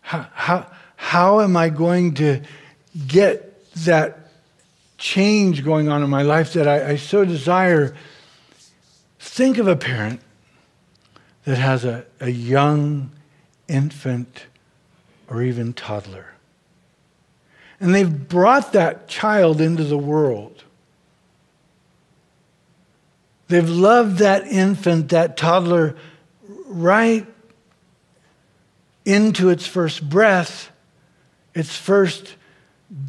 How, 0.00 0.28
how, 0.32 0.70
how 0.94 1.40
am 1.40 1.56
I 1.56 1.70
going 1.70 2.14
to 2.14 2.40
get 3.08 3.74
that 3.82 4.30
change 4.96 5.64
going 5.64 5.88
on 5.88 6.04
in 6.04 6.08
my 6.08 6.22
life 6.22 6.52
that 6.52 6.68
I, 6.68 6.90
I 6.90 6.96
so 6.98 7.24
desire? 7.24 7.96
Think 9.18 9.58
of 9.58 9.66
a 9.66 9.74
parent 9.74 10.20
that 11.46 11.58
has 11.58 11.84
a, 11.84 12.06
a 12.20 12.30
young 12.30 13.10
infant 13.66 14.46
or 15.26 15.42
even 15.42 15.72
toddler. 15.72 16.26
And 17.80 17.92
they've 17.92 18.28
brought 18.28 18.72
that 18.74 19.08
child 19.08 19.60
into 19.60 19.82
the 19.82 19.98
world. 19.98 20.62
They've 23.50 23.68
loved 23.68 24.18
that 24.18 24.46
infant, 24.46 25.08
that 25.08 25.36
toddler, 25.36 25.96
right 26.66 27.26
into 29.04 29.48
its 29.48 29.66
first 29.66 30.08
breath, 30.08 30.70
its 31.52 31.76
first 31.76 32.36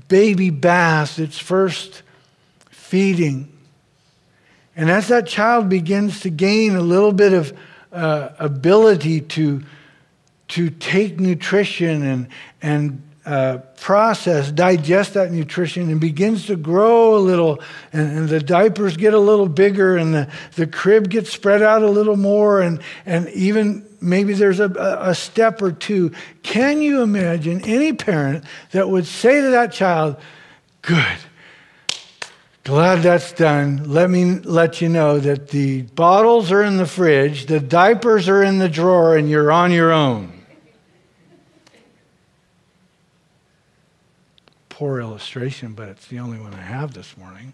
baby 0.07 0.49
bath, 0.49 1.19
its 1.19 1.37
first 1.37 2.01
feeding. 2.71 3.55
And 4.75 4.89
as 4.89 5.09
that 5.09 5.27
child 5.27 5.69
begins 5.69 6.21
to 6.21 6.31
gain 6.31 6.75
a 6.75 6.81
little 6.81 7.13
bit 7.13 7.33
of 7.33 7.55
uh, 7.91 8.29
ability 8.39 9.21
to, 9.21 9.61
to 10.47 10.71
take 10.71 11.19
nutrition 11.19 12.03
and, 12.03 12.27
and 12.63 13.03
uh, 13.25 13.59
process, 13.79 14.51
digest 14.51 15.13
that 15.13 15.31
nutrition, 15.31 15.89
and 15.91 16.01
begins 16.01 16.47
to 16.47 16.55
grow 16.55 17.15
a 17.15 17.19
little, 17.19 17.61
and, 17.93 18.17
and, 18.17 18.29
the 18.29 18.39
diapers 18.39 18.97
get 18.97 19.13
a 19.13 19.19
little 19.19 19.47
bigger, 19.47 19.95
and 19.95 20.13
the, 20.13 20.27
the 20.55 20.65
crib 20.65 21.07
gets 21.07 21.29
spread 21.29 21.61
out 21.61 21.83
a 21.83 21.89
little 21.89 22.17
more, 22.17 22.61
and, 22.61 22.81
and 23.05 23.29
even 23.29 23.85
maybe 24.01 24.33
there's 24.33 24.59
a, 24.59 24.69
a 24.99 25.13
step 25.13 25.61
or 25.61 25.71
two. 25.71 26.11
Can 26.41 26.81
you 26.81 27.03
imagine 27.03 27.61
any 27.63 27.93
parent 27.93 28.43
that 28.71 28.89
would 28.89 29.05
say 29.05 29.39
to 29.41 29.51
that 29.51 29.71
child, 29.71 30.17
Good, 30.81 31.17
glad 32.63 33.03
that's 33.03 33.33
done. 33.33 33.83
Let 33.85 34.09
me 34.09 34.39
let 34.39 34.81
you 34.81 34.89
know 34.89 35.19
that 35.19 35.49
the 35.49 35.83
bottles 35.83 36.51
are 36.51 36.63
in 36.63 36.77
the 36.77 36.87
fridge, 36.87 37.45
the 37.45 37.59
diapers 37.59 38.27
are 38.27 38.41
in 38.41 38.57
the 38.57 38.69
drawer, 38.69 39.15
and 39.15 39.29
you're 39.29 39.51
on 39.51 39.71
your 39.71 39.91
own. 39.91 40.40
Poor 44.81 44.99
illustration, 44.99 45.73
but 45.73 45.87
it's 45.87 46.07
the 46.07 46.17
only 46.17 46.39
one 46.39 46.51
I 46.55 46.61
have 46.61 46.91
this 46.95 47.15
morning. 47.15 47.53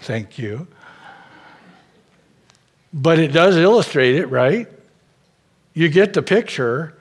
Thank 0.00 0.38
you. 0.38 0.66
But 2.94 3.18
it 3.18 3.28
does 3.28 3.54
illustrate 3.58 4.14
it, 4.14 4.28
right? 4.28 4.66
You 5.74 5.90
get 5.90 6.14
the 6.14 6.22
picture. 6.22 6.96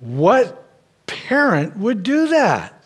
What 0.00 0.66
parent 1.06 1.76
would 1.76 2.02
do 2.02 2.26
that? 2.26 2.84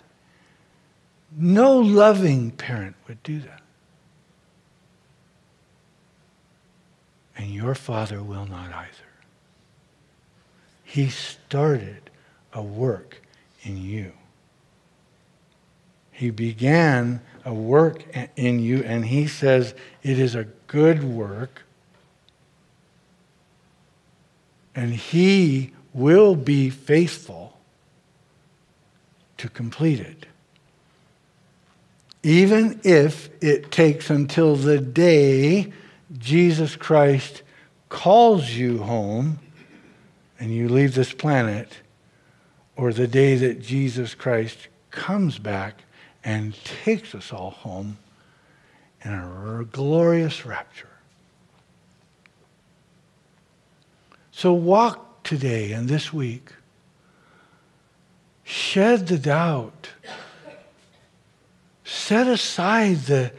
No 1.34 1.78
loving 1.78 2.50
parent 2.50 2.94
would 3.08 3.22
do 3.22 3.40
that. 3.40 3.62
And 7.34 7.48
your 7.48 7.74
father 7.74 8.22
will 8.22 8.44
not 8.44 8.74
either. 8.74 9.08
He 10.84 11.08
started 11.08 12.10
a 12.52 12.60
work 12.60 13.22
in 13.62 13.82
you. 13.82 14.12
He 16.18 16.30
began 16.30 17.20
a 17.44 17.54
work 17.54 18.02
in 18.34 18.58
you, 18.58 18.82
and 18.82 19.06
He 19.06 19.28
says 19.28 19.72
it 20.02 20.18
is 20.18 20.34
a 20.34 20.48
good 20.66 21.04
work. 21.04 21.62
And 24.74 24.92
He 24.92 25.74
will 25.94 26.34
be 26.34 26.70
faithful 26.70 27.56
to 29.36 29.48
complete 29.48 30.00
it. 30.00 30.26
Even 32.24 32.80
if 32.82 33.30
it 33.40 33.70
takes 33.70 34.10
until 34.10 34.56
the 34.56 34.80
day 34.80 35.72
Jesus 36.18 36.74
Christ 36.74 37.44
calls 37.90 38.50
you 38.50 38.78
home 38.78 39.38
and 40.40 40.52
you 40.52 40.68
leave 40.68 40.96
this 40.96 41.12
planet, 41.12 41.78
or 42.74 42.92
the 42.92 43.06
day 43.06 43.36
that 43.36 43.62
Jesus 43.62 44.16
Christ 44.16 44.66
comes 44.90 45.38
back 45.38 45.84
and 46.24 46.54
takes 46.64 47.14
us 47.14 47.32
all 47.32 47.50
home 47.50 47.98
in 49.04 49.12
a 49.12 49.64
glorious 49.70 50.44
rapture. 50.44 50.88
So 54.30 54.52
walk 54.52 55.24
today 55.24 55.72
and 55.72 55.88
this 55.88 56.12
week. 56.12 56.52
Shed 58.44 59.08
the 59.08 59.18
doubt. 59.18 59.90
Set 61.84 62.26
aside 62.26 62.98
the, 63.02 63.32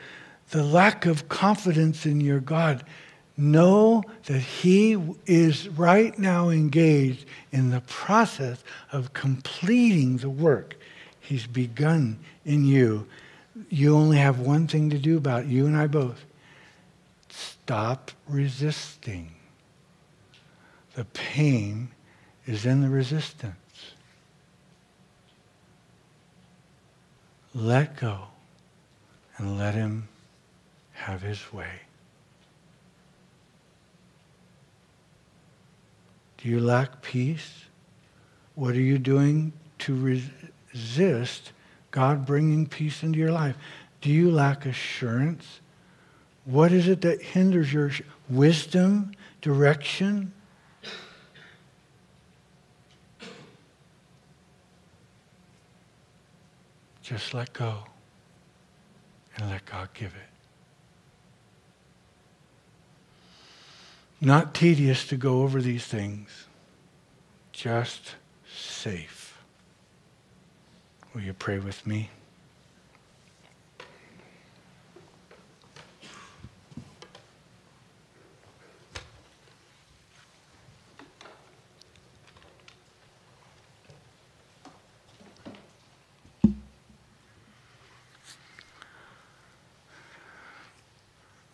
the 0.51 0.63
lack 0.63 1.05
of 1.05 1.29
confidence 1.29 2.05
in 2.05 2.21
your 2.21 2.39
God. 2.39 2.83
Know 3.37 4.03
that 4.25 4.39
He 4.39 4.97
is 5.25 5.69
right 5.69 6.17
now 6.19 6.49
engaged 6.49 7.25
in 7.51 7.69
the 7.69 7.81
process 7.81 8.63
of 8.91 9.13
completing 9.13 10.17
the 10.17 10.29
work 10.29 10.78
He's 11.29 11.45
begun 11.45 12.17
in 12.43 12.65
you. 12.65 13.05
You 13.69 13.95
only 13.95 14.17
have 14.17 14.39
one 14.39 14.65
thing 14.65 14.89
to 14.89 14.97
do 14.97 15.15
about 15.15 15.43
it, 15.43 15.49
you 15.49 15.67
and 15.67 15.77
I 15.77 15.85
both. 15.85 16.25
Stop 17.29 18.09
resisting. 18.27 19.29
The 20.95 21.05
pain 21.05 21.89
is 22.47 22.65
in 22.65 22.81
the 22.81 22.89
resistance. 22.89 23.53
Let 27.53 27.95
go 27.97 28.21
and 29.37 29.55
let 29.55 29.75
Him 29.75 30.07
have 30.93 31.21
His 31.21 31.53
way. 31.53 31.81
Do 36.39 36.49
you 36.49 36.59
lack 36.59 37.03
peace? 37.03 37.65
What 38.55 38.73
are 38.73 38.81
you 38.81 38.97
doing 38.97 39.53
to 39.79 39.93
resist 40.73 41.51
God 41.91 42.25
bringing 42.25 42.65
peace 42.65 43.03
into 43.03 43.19
your 43.19 43.31
life? 43.31 43.55
Do 44.01 44.09
you 44.09 44.31
lack 44.31 44.65
assurance? 44.65 45.59
What 46.45 46.71
is 46.71 46.87
it 46.87 47.01
that 47.01 47.21
hinders 47.21 47.71
your 47.71 47.91
wisdom, 48.29 49.11
direction? 49.41 50.31
Just 57.01 57.33
let 57.33 57.53
go 57.53 57.85
and 59.35 59.49
let 59.49 59.65
God 59.65 59.89
give 59.93 60.13
it. 60.13 60.29
Not 64.21 64.53
tedious 64.53 65.07
to 65.07 65.17
go 65.17 65.41
over 65.41 65.61
these 65.61 65.85
things, 65.85 66.45
just 67.51 68.15
safe. 68.53 69.18
Will 71.13 71.21
you 71.21 71.33
pray 71.33 71.57
with 71.57 71.87
me? 71.87 72.09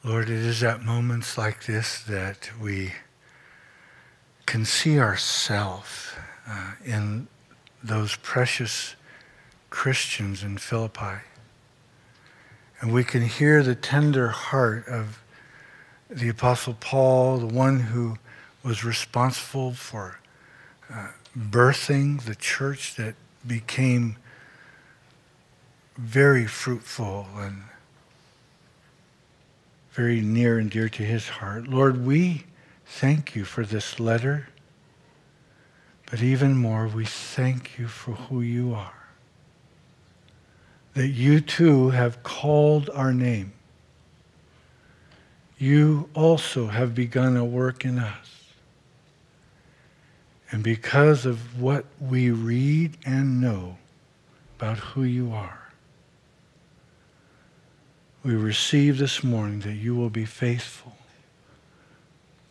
Lord, 0.04 0.30
it 0.30 0.38
is 0.38 0.62
at 0.64 0.84
moments 0.84 1.38
like 1.38 1.66
this 1.66 2.00
that 2.04 2.52
we 2.62 2.92
can 4.46 4.66
see 4.66 5.00
ourselves 5.00 6.12
uh, 6.48 6.74
in 6.84 7.28
those 7.84 8.16
precious 8.18 8.96
Christians 9.76 10.42
in 10.42 10.58
Philippi. 10.58 11.20
And 12.80 12.94
we 12.94 13.04
can 13.04 13.24
hear 13.24 13.62
the 13.62 13.76
tender 13.76 14.30
heart 14.30 14.88
of 14.88 15.22
the 16.10 16.30
Apostle 16.30 16.78
Paul, 16.80 17.40
the 17.40 17.54
one 17.54 17.82
who 17.82 18.18
was 18.64 18.86
responsible 18.86 19.74
for 19.74 20.20
uh, 20.90 21.10
birthing 21.38 22.22
the 22.24 22.36
church 22.36 22.96
that 22.96 23.16
became 23.46 24.16
very 25.98 26.48
fruitful 26.48 27.28
and 27.36 27.64
very 29.92 30.22
near 30.22 30.58
and 30.58 30.72
dear 30.72 30.88
to 30.88 31.04
his 31.04 31.28
heart. 31.28 31.68
Lord, 31.68 32.06
we 32.06 32.46
thank 32.86 33.36
you 33.36 33.44
for 33.44 33.66
this 33.66 34.00
letter, 34.00 34.48
but 36.10 36.24
even 36.24 36.56
more, 36.56 36.88
we 36.88 37.06
thank 37.06 37.78
you 37.78 37.90
for 37.90 38.14
who 38.14 38.40
you 38.40 38.74
are. 38.74 39.05
That 40.96 41.10
you 41.10 41.40
too 41.42 41.92
have 41.92 42.24
called 42.24 42.90
our 42.90 43.14
name. 43.14 43.54
You 45.58 46.10
also 46.14 46.68
have 46.68 46.96
begun 46.96 47.38
a 47.38 47.46
work 47.46 47.86
in 47.86 48.00
us. 48.00 48.54
And 50.52 50.64
because 50.64 51.26
of 51.26 51.62
what 51.62 51.86
we 52.00 52.32
read 52.32 52.98
and 53.06 53.42
know 53.42 53.78
about 54.58 54.78
who 54.78 55.04
you 55.04 55.34
are, 55.34 55.66
we 58.24 58.34
receive 58.34 58.98
this 58.98 59.24
morning 59.24 59.60
that 59.60 59.74
you 59.74 59.96
will 59.96 60.10
be 60.10 60.26
faithful 60.26 60.96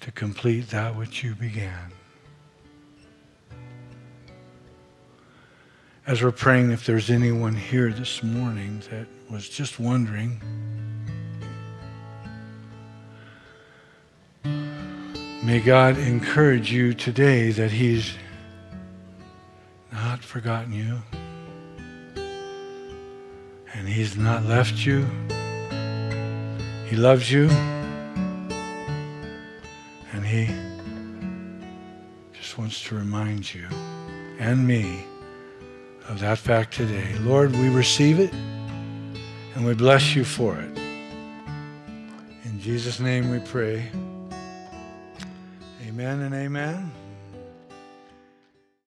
to 0.01 0.13
complete 0.13 0.69
that 0.69 0.97
which 0.97 1.25
you 1.25 1.35
began. 1.35 1.93
As 6.07 6.23
we're 6.23 6.33
praying, 6.33 6.71
if 6.71 6.85
there's 6.85 7.09
anyone 7.09 7.55
here 7.55 7.91
this 7.91 8.23
morning 8.23 8.83
that 8.91 9.07
was 9.31 9.49
just 9.49 9.81
wondering, 9.81 10.39
may 14.45 15.61
God 15.61 15.97
encourage 15.97 16.71
you 16.71 16.93
today 16.93 17.53
that 17.53 17.71
He's 17.71 18.13
not 19.95 20.23
forgotten 20.23 20.75
you 20.75 20.99
and 23.73 23.89
He's 23.89 24.15
not 24.15 24.45
left 24.45 24.85
you. 24.85 25.07
He 26.85 26.97
loves 26.97 27.33
you. 27.33 27.49
And 30.13 30.27
He 30.27 30.55
just 32.35 32.59
wants 32.59 32.83
to 32.89 32.95
remind 32.95 33.55
you 33.55 33.67
and 34.39 34.67
me 34.67 35.07
of 36.09 36.21
that 36.21 36.39
fact 36.39 36.75
today. 36.75 37.15
Lord, 37.21 37.53
we 37.53 37.69
receive 37.69 38.21
it 38.21 38.33
and 39.55 39.65
we 39.65 39.75
bless 39.75 40.15
you 40.15 40.25
for 40.25 40.57
it. 40.57 40.79
In 42.45 42.61
Jesus' 42.61 43.01
name 43.01 43.31
we 43.31 43.39
pray. 43.41 43.91
Amen 45.87 46.21
and 46.21 46.35
amen. 46.35 46.93